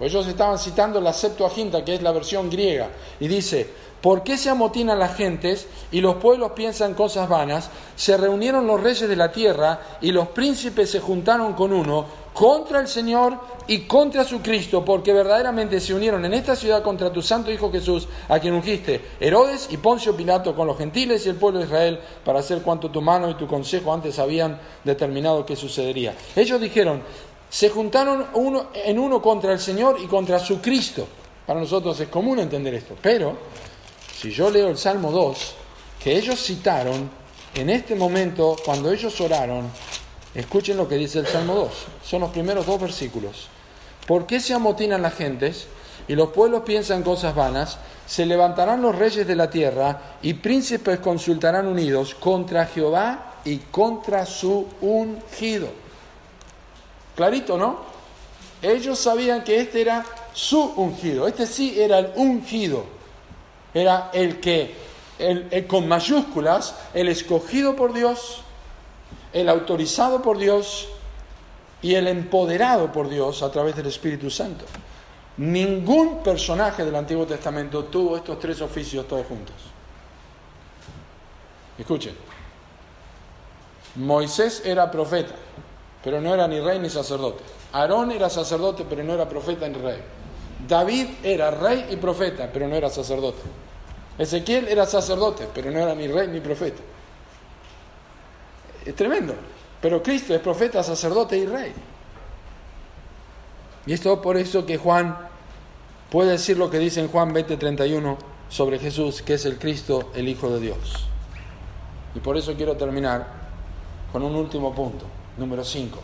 [0.00, 3.66] Ellos estaban citando la Septuaginta, que es la versión griega, y dice,
[4.02, 7.70] ¿por qué se amotinan las gentes y los pueblos piensan cosas vanas?
[7.96, 12.80] Se reunieron los reyes de la tierra y los príncipes se juntaron con uno contra
[12.80, 17.22] el Señor y contra su Cristo, porque verdaderamente se unieron en esta ciudad contra tu
[17.22, 21.36] santo Hijo Jesús, a quien ungiste Herodes y Poncio Pilato con los gentiles y el
[21.36, 25.56] pueblo de Israel, para hacer cuanto tu mano y tu consejo antes habían determinado que
[25.56, 26.14] sucedería.
[26.36, 27.00] Ellos dijeron,
[27.48, 31.06] se juntaron uno, en uno contra el Señor y contra su Cristo.
[31.46, 33.36] Para nosotros es común entender esto, pero
[34.16, 35.54] si yo leo el Salmo 2,
[36.02, 37.08] que ellos citaron
[37.54, 39.70] en este momento, cuando ellos oraron,
[40.36, 41.72] Escuchen lo que dice el Salmo 2.
[42.04, 43.48] Son los primeros dos versículos.
[44.06, 45.66] ¿Por qué se amotinan las gentes
[46.06, 47.78] y los pueblos piensan cosas vanas?
[48.06, 54.26] Se levantarán los reyes de la tierra y príncipes consultarán unidos contra Jehová y contra
[54.26, 55.68] su ungido.
[57.16, 57.80] Clarito, ¿no?
[58.62, 61.26] Ellos sabían que este era su ungido.
[61.26, 62.84] Este sí era el ungido.
[63.74, 64.74] Era el que,
[65.66, 68.42] con mayúsculas, el escogido por Dios
[69.36, 70.88] el autorizado por Dios
[71.82, 74.64] y el empoderado por Dios a través del Espíritu Santo.
[75.36, 79.56] Ningún personaje del Antiguo Testamento tuvo estos tres oficios todos juntos.
[81.78, 82.14] Escuchen,
[83.96, 85.34] Moisés era profeta,
[86.06, 87.42] pero no era ni rey ni sacerdote.
[87.72, 89.98] Aarón era sacerdote, pero no era profeta ni rey.
[90.68, 93.42] David era rey y profeta, pero no era sacerdote.
[94.16, 96.80] Ezequiel era sacerdote, pero no era ni rey ni profeta.
[98.84, 99.34] Es tremendo.
[99.80, 101.72] Pero Cristo es profeta, sacerdote y rey.
[103.84, 105.18] Y esto por eso que Juan
[106.08, 108.16] puede decir lo que dice en Juan 20:31
[108.48, 111.08] sobre Jesús, que es el Cristo, el Hijo de Dios.
[112.14, 113.26] Y por eso quiero terminar
[114.12, 115.04] con un último punto,
[115.38, 115.98] número 5.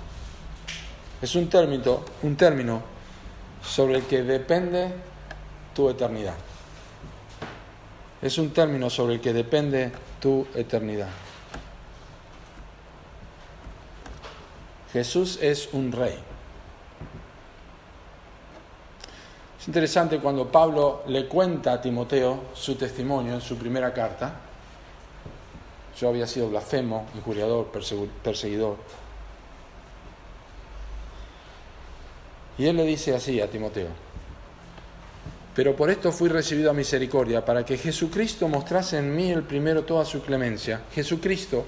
[1.23, 2.83] es un término, un término
[3.63, 4.93] sobre el que depende
[5.75, 6.35] tu eternidad.
[8.21, 11.09] Es un término sobre el que depende tu eternidad.
[14.93, 16.19] Jesús es un rey.
[19.59, 24.35] Es interesante cuando Pablo le cuenta a Timoteo su testimonio en su primera carta.
[25.99, 27.71] Yo había sido blasfemo, injuriador,
[28.23, 28.77] perseguidor.
[32.59, 33.89] Y él le dice así a Timoteo,
[35.55, 39.85] pero por esto fui recibido a misericordia, para que Jesucristo mostrase en mí el primero
[39.85, 40.83] toda su clemencia.
[40.95, 41.65] Jesucristo,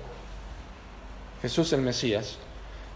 [1.43, 2.39] Jesús el Mesías,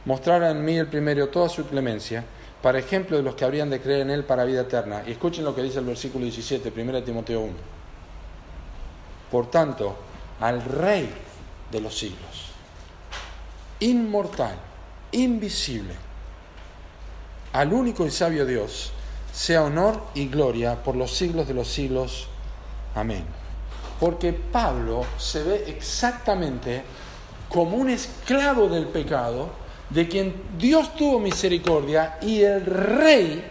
[0.07, 2.25] mostrara en mí el primero toda su clemencia,
[2.63, 5.03] para ejemplo de los que habrían de creer en él para vida eterna.
[5.07, 7.53] Y escuchen lo que dice el versículo 17, 1 Timoteo 1.
[9.31, 9.95] Por tanto,
[10.41, 11.11] al Rey
[11.71, 12.53] de los siglos,
[13.81, 14.57] inmortal,
[15.13, 15.95] invisible,
[17.53, 18.93] al único y sabio Dios,
[19.33, 22.29] sea honor y gloria por los siglos de los siglos.
[22.95, 23.25] Amén.
[24.01, 26.83] Porque Pablo se ve exactamente
[27.49, 29.51] como un esclavo del pecado,
[29.91, 33.45] de quien Dios tuvo misericordia y el rey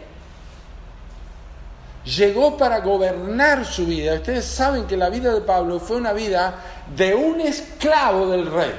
[2.05, 4.13] llegó para gobernar su vida.
[4.13, 6.59] Ustedes saben que la vida de Pablo fue una vida
[6.95, 8.73] de un esclavo del rey.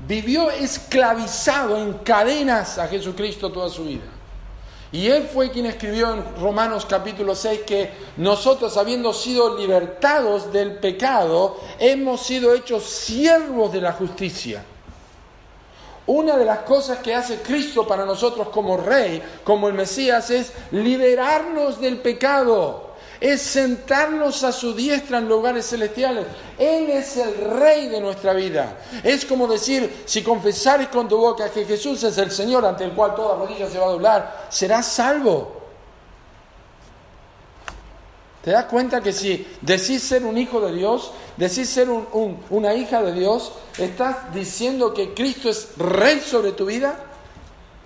[0.00, 4.04] Vivió esclavizado en cadenas a Jesucristo toda su vida.
[4.94, 10.76] Y él fue quien escribió en Romanos capítulo 6 que nosotros, habiendo sido libertados del
[10.76, 14.64] pecado, hemos sido hechos siervos de la justicia.
[16.06, 20.52] Una de las cosas que hace Cristo para nosotros como Rey, como el Mesías, es
[20.70, 26.26] liberarnos del pecado, es sentarnos a su diestra en lugares celestiales.
[26.58, 28.78] Él es el Rey de nuestra vida.
[29.02, 32.92] Es como decir, si confesares con tu boca que Jesús es el Señor ante el
[32.92, 35.64] cual toda rodilla se va a doblar, serás salvo.
[38.44, 43.02] ¿Te das cuenta que si decís ser un hijo de Dios, decís ser una hija
[43.02, 46.94] de Dios, estás diciendo que Cristo es rey sobre tu vida?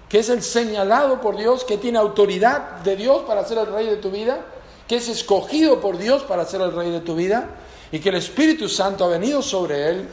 [0.09, 3.87] Que es el señalado por Dios, que tiene autoridad de Dios para ser el rey
[3.87, 4.45] de tu vida,
[4.89, 7.51] que es escogido por Dios para ser el rey de tu vida,
[7.93, 10.09] y que el Espíritu Santo ha venido sobre él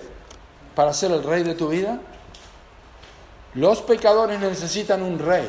[0.76, 2.00] para ser el rey de tu vida.
[3.56, 5.48] Los pecadores necesitan un rey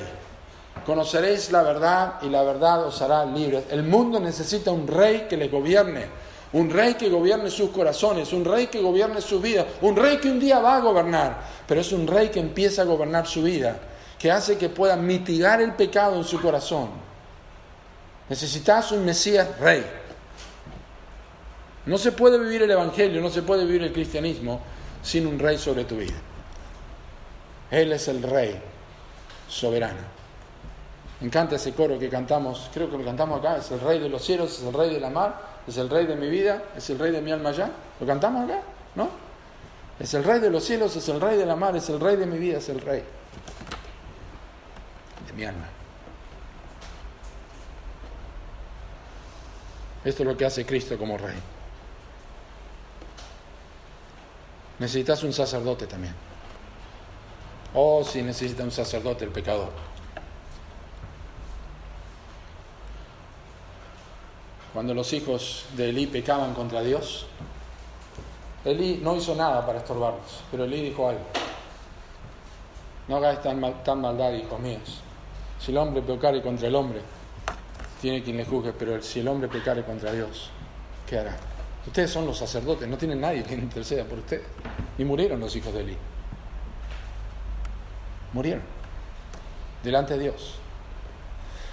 [0.85, 3.65] Conoceréis la verdad y la verdad os hará libres.
[3.71, 6.07] El mundo necesita un rey que le gobierne,
[6.53, 10.31] un rey que gobierne sus corazones, un rey que gobierne su vida, un rey que
[10.31, 13.77] un día va a gobernar, pero es un rey que empieza a gobernar su vida,
[14.17, 17.06] que hace que pueda mitigar el pecado en su corazón.
[18.29, 19.85] Necesitas un Mesías rey.
[21.87, 24.61] No se puede vivir el Evangelio, no se puede vivir el cristianismo
[25.03, 26.17] sin un rey sobre tu vida.
[27.71, 28.61] Él es el rey
[29.49, 30.17] soberano.
[31.21, 34.09] Me encanta ese coro que cantamos, creo que lo cantamos acá, es el rey de
[34.09, 36.91] los cielos, es el rey de la mar, es el rey de mi vida, es
[36.91, 37.71] el rey de mi alma ya.
[38.01, 38.61] ¿Lo cantamos acá?
[38.97, 39.09] ¿No?
[39.99, 42.17] Es el rey de los cielos, es el rey de la mar, es el rey
[42.17, 43.03] de mi vida, es el rey
[45.27, 45.76] de mi alma.
[50.07, 51.37] Esto es lo que hace Cristo como rey.
[54.79, 56.15] Necesitas un sacerdote también.
[57.75, 59.73] Oh, si necesita un sacerdote el pecador.
[64.77, 67.25] cuando los hijos de Elí pecaban contra Dios,
[68.63, 71.23] Elí no hizo nada para estorbarlos, pero Elí dijo algo.
[73.09, 75.01] No hagáis tan, maldad, hijos míos.
[75.59, 77.01] Si el hombre pecare contra el hombre,
[78.07, 80.49] tiene quien le juzgue, pero si el hombre pecare contra Dios,
[81.09, 81.37] ¿qué hará?
[81.85, 84.45] Ustedes son los sacerdotes, no tienen nadie que interceda por ustedes.
[84.97, 85.97] Y murieron los hijos de Elí.
[88.33, 88.63] Murieron
[89.83, 90.55] delante de Dios.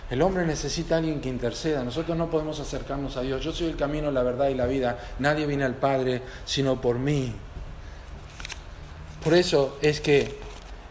[0.10, 1.84] El hombre necesita a alguien que interceda.
[1.84, 3.44] Nosotros no podemos acercarnos a Dios.
[3.44, 4.98] Yo soy el camino, la verdad y la vida.
[5.20, 7.32] Nadie viene al Padre sino por mí.
[9.24, 10.40] Por eso es que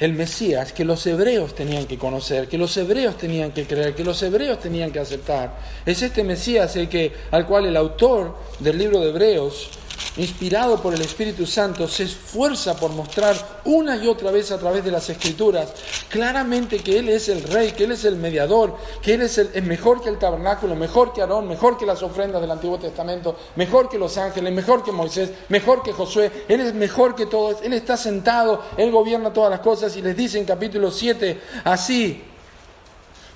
[0.03, 4.03] el Mesías, que los hebreos tenían que conocer, que los hebreos tenían que creer, que
[4.03, 8.79] los hebreos tenían que aceptar, es este Mesías el que, al cual el autor del
[8.79, 9.71] libro de Hebreos
[10.17, 14.85] inspirado por el Espíritu Santo, se esfuerza por mostrar una y otra vez a través
[14.85, 15.73] de las Escrituras.
[16.09, 19.63] Claramente que Él es el Rey, que Él es el mediador, que Él es, el,
[19.63, 23.89] mejor que el tabernáculo, mejor que Aarón, mejor que las ofrendas del Antiguo Testamento, mejor
[23.89, 27.73] que los ángeles, mejor que Moisés, mejor que Josué, Él es mejor que todos, Él
[27.73, 32.23] está sentado, Él gobierna todas las cosas y les dice en capítulo 7, así,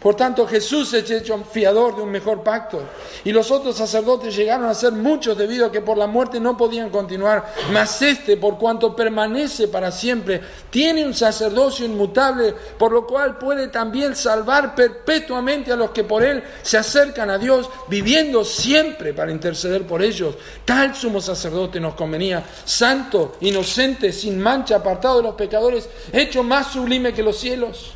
[0.06, 2.80] Por tanto, Jesús es hecho fiador de un mejor pacto.
[3.24, 6.56] Y los otros sacerdotes llegaron a ser muchos debido a que por la muerte no
[6.56, 7.52] podían continuar.
[7.72, 10.40] Mas este, por cuanto permanece para siempre,
[10.70, 16.22] tiene un sacerdocio inmutable, por lo cual puede también salvar perpetuamente a los que por
[16.22, 20.36] él se acercan a Dios, viviendo siempre para interceder por ellos.
[20.64, 26.68] Tal sumo sacerdote nos convenía, santo, inocente, sin mancha, apartado de los pecadores, hecho más
[26.68, 27.95] sublime que los cielos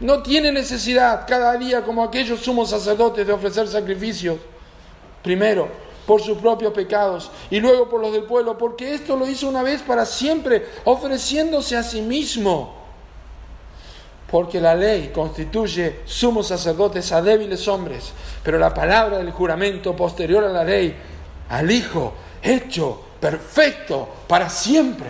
[0.00, 4.38] no tiene necesidad cada día como aquellos sumos sacerdotes de ofrecer sacrificios,
[5.22, 9.48] primero por sus propios pecados y luego por los del pueblo, porque esto lo hizo
[9.48, 12.74] una vez para siempre, ofreciéndose a sí mismo.
[14.30, 20.44] Porque la ley constituye sumos sacerdotes a débiles hombres, pero la palabra del juramento posterior
[20.44, 20.96] a la ley,
[21.48, 25.08] al Hijo, hecho perfecto para siempre.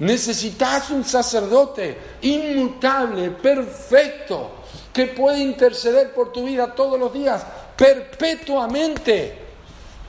[0.00, 4.50] Necesitas un sacerdote inmutable, perfecto,
[4.92, 7.42] que puede interceder por tu vida todos los días,
[7.76, 9.38] perpetuamente,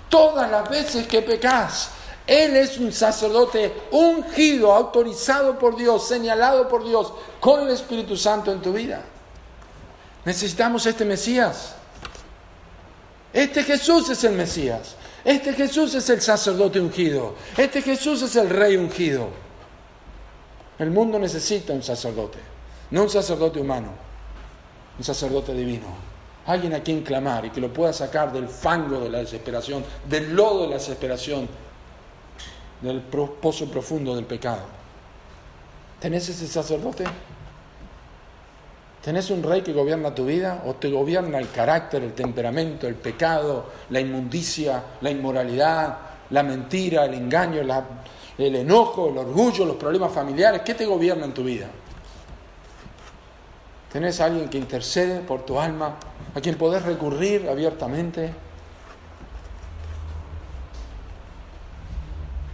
[0.08, 1.89] todas las veces que pecas.
[2.26, 7.12] Él es un sacerdote ungido, autorizado por Dios, señalado por Dios,
[7.42, 9.02] con el Espíritu Santo en tu vida.
[10.24, 11.76] Necesitamos este Mesías.
[13.34, 14.96] Este Jesús es el Mesías.
[15.26, 17.36] Este Jesús es el sacerdote ungido.
[17.58, 19.51] Este Jesús es el rey ungido.
[20.82, 22.39] El mundo necesita un sacerdote,
[22.89, 23.89] no un sacerdote humano,
[24.97, 25.86] un sacerdote divino.
[26.47, 30.36] Alguien a quien clamar y que lo pueda sacar del fango de la desesperación, del
[30.36, 31.47] lodo de la desesperación,
[32.82, 34.63] del pozo profundo del pecado.
[35.99, 37.03] ¿Tenés ese sacerdote?
[39.03, 42.95] ¿Tenés un rey que gobierna tu vida o te gobierna el carácter, el temperamento, el
[42.95, 45.97] pecado, la inmundicia, la inmoralidad,
[46.32, 47.86] la mentira, el engaño, la,
[48.38, 51.67] el enojo, el orgullo, los problemas familiares, ¿qué te gobierna en tu vida?
[53.91, 55.97] ¿Tenés a alguien que intercede por tu alma,
[56.34, 58.34] a quien podés recurrir abiertamente?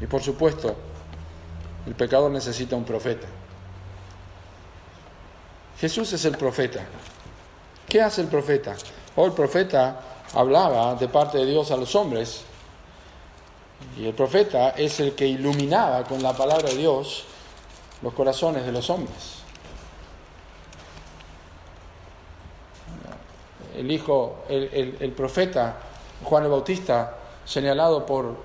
[0.01, 0.75] Y por supuesto,
[1.85, 3.27] el pecador necesita un profeta.
[5.79, 6.81] Jesús es el profeta.
[7.87, 8.75] ¿Qué hace el profeta?
[9.15, 10.01] O el profeta
[10.33, 12.43] hablaba de parte de Dios a los hombres
[13.97, 17.25] y el profeta es el que iluminaba con la palabra de Dios
[18.01, 19.37] los corazones de los hombres.
[23.75, 25.77] El hijo, el, profeta
[26.23, 27.15] Juan el Bautista,
[27.45, 28.35] señalado por,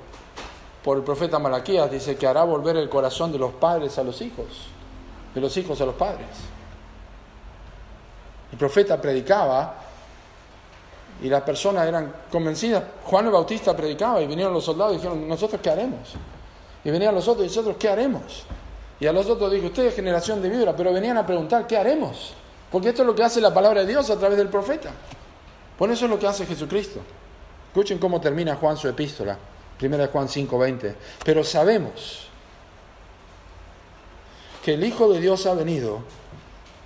[0.82, 4.20] por el profeta Malaquías, dice que hará volver el corazón de los padres a los
[4.20, 4.46] hijos,
[5.34, 6.28] de los hijos a los padres.
[8.52, 9.81] El profeta predicaba
[11.20, 12.82] y las personas eran convencidas.
[13.04, 16.14] Juan el Bautista predicaba y vinieron los soldados y dijeron, ¿nosotros qué haremos?
[16.84, 18.44] Y venían los otros y nosotros qué haremos?
[18.98, 22.34] Y a los otros dijo, ustedes generación de vibra, pero venían a preguntar, ¿qué haremos?
[22.70, 24.90] Porque esto es lo que hace la palabra de Dios a través del profeta.
[25.76, 27.00] Por eso es lo que hace Jesucristo.
[27.68, 29.38] Escuchen cómo termina Juan su epístola,
[29.80, 30.94] 1 Juan 5:20.
[31.24, 32.28] Pero sabemos
[34.64, 36.00] que el Hijo de Dios ha venido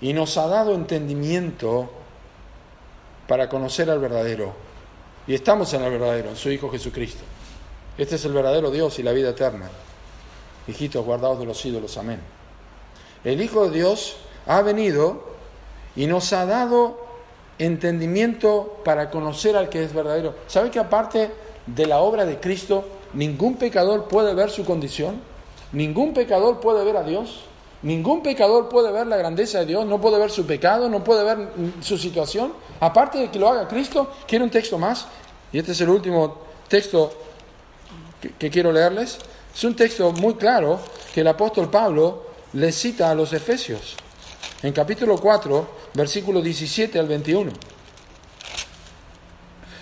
[0.01, 1.91] y nos ha dado entendimiento
[3.27, 4.53] para conocer al verdadero.
[5.27, 7.24] Y estamos en el verdadero, en su Hijo Jesucristo.
[7.99, 9.68] Este es el verdadero Dios y la vida eterna.
[10.68, 12.20] Hijitos guardados de los ídolos, amén.
[13.24, 14.16] El Hijo de Dios
[14.47, 15.24] ha venido
[15.97, 16.99] y nos ha dado
[17.59, 20.35] entendimiento para conocer al que es verdadero.
[20.47, 21.31] ¿Sabe que aparte
[21.66, 25.20] de la obra de Cristo, ningún pecador puede ver su condición?
[25.72, 27.41] ¿Ningún pecador puede ver a Dios?
[27.83, 31.24] Ningún pecador puede ver la grandeza de Dios, no puede ver su pecado, no puede
[31.24, 31.49] ver
[31.81, 32.53] su situación.
[32.81, 35.07] Aparte de que lo haga Cristo, quiero un texto más,
[35.53, 37.12] y este es el último texto
[38.39, 39.18] que, quiero leerles.
[39.55, 40.81] Es un texto muy claro
[41.14, 43.97] que el apóstol Pablo le cita a los Efesios,
[44.62, 47.53] en capítulo 4, versículo 17 al 21.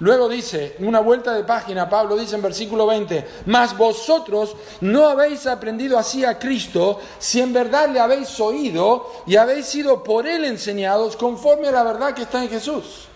[0.00, 5.46] Luego dice, una vuelta de página, Pablo dice en versículo 20, mas vosotros no habéis
[5.46, 10.44] aprendido así a Cristo, si en verdad le habéis oído y habéis sido por él
[10.44, 13.08] enseñados conforme a la verdad que está en Jesús.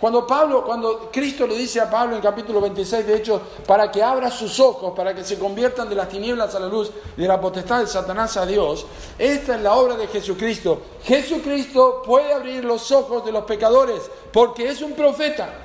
[0.00, 4.02] Cuando Pablo, cuando Cristo le dice a Pablo en capítulo 26, de hecho, para que
[4.02, 7.40] abra sus ojos, para que se conviertan de las tinieblas a la luz, de la
[7.40, 8.84] potestad de Satanás a Dios,
[9.16, 10.82] esta es la obra de Jesucristo.
[11.04, 15.63] Jesucristo puede abrir los ojos de los pecadores porque es un profeta.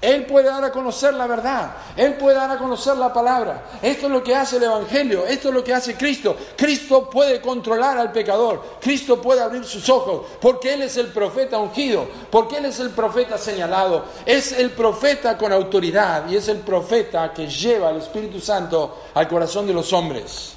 [0.00, 3.64] Él puede dar a conocer la verdad, Él puede dar a conocer la palabra.
[3.80, 6.36] Esto es lo que hace el Evangelio, esto es lo que hace Cristo.
[6.54, 11.58] Cristo puede controlar al pecador, Cristo puede abrir sus ojos, porque Él es el profeta
[11.58, 16.58] ungido, porque Él es el profeta señalado, es el profeta con autoridad y es el
[16.58, 20.52] profeta que lleva el Espíritu Santo al corazón de los hombres,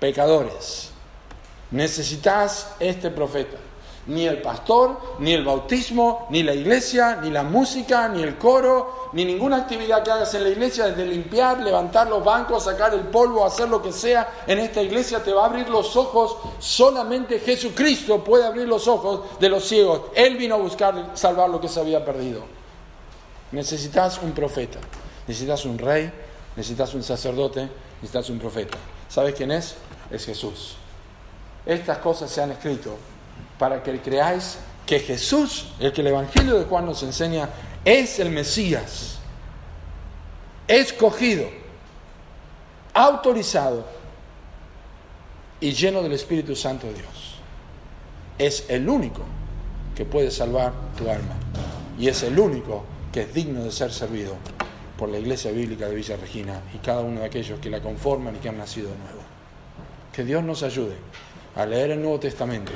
[0.00, 0.90] pecadores.
[1.70, 3.58] Necesitas este profeta.
[4.06, 9.08] Ni el pastor, ni el bautismo, ni la iglesia, ni la música, ni el coro,
[9.14, 13.02] ni ninguna actividad que hagas en la iglesia, desde limpiar, levantar los bancos, sacar el
[13.02, 16.36] polvo, hacer lo que sea en esta iglesia, te va a abrir los ojos.
[16.58, 20.02] Solamente Jesucristo puede abrir los ojos de los ciegos.
[20.14, 22.42] Él vino a buscar salvar lo que se había perdido.
[23.52, 24.80] Necesitas un profeta,
[25.26, 26.12] necesitas un rey,
[26.56, 27.68] necesitas un sacerdote,
[28.02, 28.76] necesitas un profeta.
[29.08, 29.76] ¿Sabes quién es?
[30.10, 30.76] Es Jesús.
[31.64, 32.96] Estas cosas se han escrito
[33.58, 37.48] para que creáis que Jesús, el que el Evangelio de Juan nos enseña,
[37.84, 39.18] es el Mesías,
[40.68, 41.48] escogido,
[42.92, 43.84] autorizado
[45.60, 47.34] y lleno del Espíritu Santo de Dios.
[48.38, 49.22] Es el único
[49.94, 51.36] que puede salvar tu alma
[51.98, 54.34] y es el único que es digno de ser servido
[54.98, 58.36] por la Iglesia Bíblica de Villa Regina y cada uno de aquellos que la conforman
[58.36, 59.20] y que han nacido de nuevo.
[60.12, 60.96] Que Dios nos ayude
[61.56, 62.72] a leer el Nuevo Testamento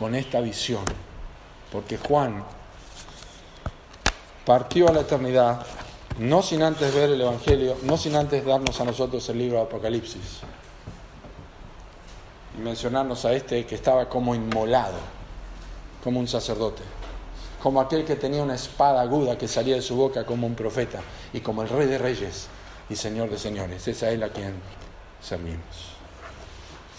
[0.00, 0.82] con esta visión,
[1.70, 2.42] porque Juan
[4.46, 5.66] partió a la eternidad
[6.18, 9.64] no sin antes ver el Evangelio, no sin antes darnos a nosotros el libro de
[9.64, 10.40] Apocalipsis
[12.58, 14.96] y mencionarnos a este que estaba como inmolado,
[16.02, 16.82] como un sacerdote,
[17.62, 21.00] como aquel que tenía una espada aguda que salía de su boca como un profeta
[21.34, 22.48] y como el rey de reyes
[22.88, 23.86] y señor de señores.
[23.86, 24.54] Esa es la quien
[25.20, 25.90] servimos.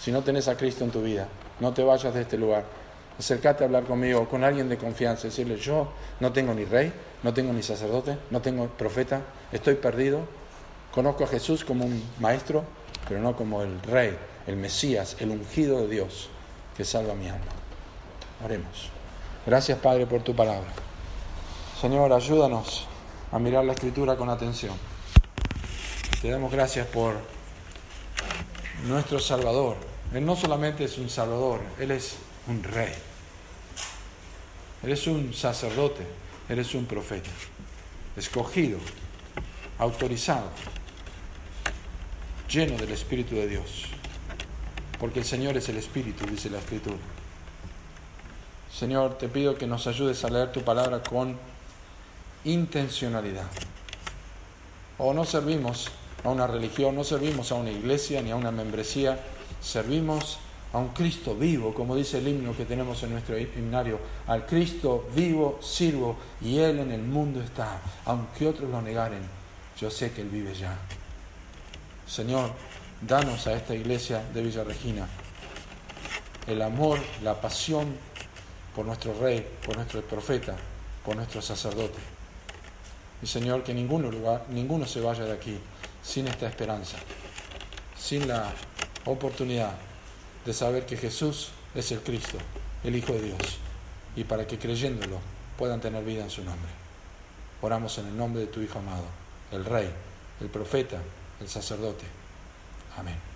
[0.00, 1.26] Si no tenés a Cristo en tu vida,
[1.58, 2.81] no te vayas de este lugar
[3.22, 6.92] Acercate a hablar conmigo, con alguien de confianza, decirle, yo no tengo ni rey,
[7.22, 9.20] no tengo ni sacerdote, no tengo profeta,
[9.52, 10.22] estoy perdido,
[10.90, 12.64] conozco a Jesús como un maestro,
[13.08, 14.18] pero no como el rey,
[14.48, 16.30] el Mesías, el ungido de Dios
[16.76, 17.52] que salva mi alma.
[18.44, 18.90] Oremos.
[19.46, 20.72] Gracias Padre por tu palabra.
[21.80, 22.88] Señor, ayúdanos
[23.30, 24.74] a mirar la escritura con atención.
[26.20, 27.14] Te damos gracias por
[28.88, 29.76] nuestro Salvador.
[30.12, 32.16] Él no solamente es un Salvador, Él es
[32.48, 33.11] un rey.
[34.82, 36.04] Eres un sacerdote,
[36.48, 37.30] eres un profeta,
[38.16, 38.78] escogido,
[39.78, 40.48] autorizado,
[42.48, 43.84] lleno del Espíritu de Dios.
[44.98, 46.96] Porque el Señor es el Espíritu, dice la Escritura.
[48.72, 51.36] Señor, te pido que nos ayudes a leer tu palabra con
[52.44, 53.46] intencionalidad.
[54.98, 55.90] O no servimos
[56.24, 59.20] a una religión, no servimos a una iglesia ni a una membresía,
[59.60, 60.38] servimos
[60.72, 65.08] a un Cristo vivo, como dice el himno que tenemos en nuestro himnario, al Cristo
[65.14, 69.22] vivo sirvo y Él en el mundo está, aunque otros lo negaren,
[69.78, 70.76] yo sé que Él vive ya.
[72.06, 72.52] Señor,
[73.00, 75.08] danos a esta iglesia de Villa Regina
[76.46, 77.94] el amor, la pasión
[78.74, 80.56] por nuestro Rey, por nuestro profeta,
[81.04, 81.98] por nuestro sacerdote.
[83.22, 85.56] Y Señor, que ninguno, lugar, ninguno se vaya de aquí
[86.02, 86.96] sin esta esperanza,
[87.96, 88.52] sin la
[89.04, 89.72] oportunidad
[90.44, 92.38] de saber que Jesús es el Cristo,
[92.84, 93.58] el Hijo de Dios,
[94.16, 95.18] y para que creyéndolo
[95.56, 96.70] puedan tener vida en su nombre.
[97.60, 99.04] Oramos en el nombre de tu Hijo amado,
[99.52, 99.90] el Rey,
[100.40, 100.98] el Profeta,
[101.40, 102.04] el Sacerdote.
[102.96, 103.31] Amén.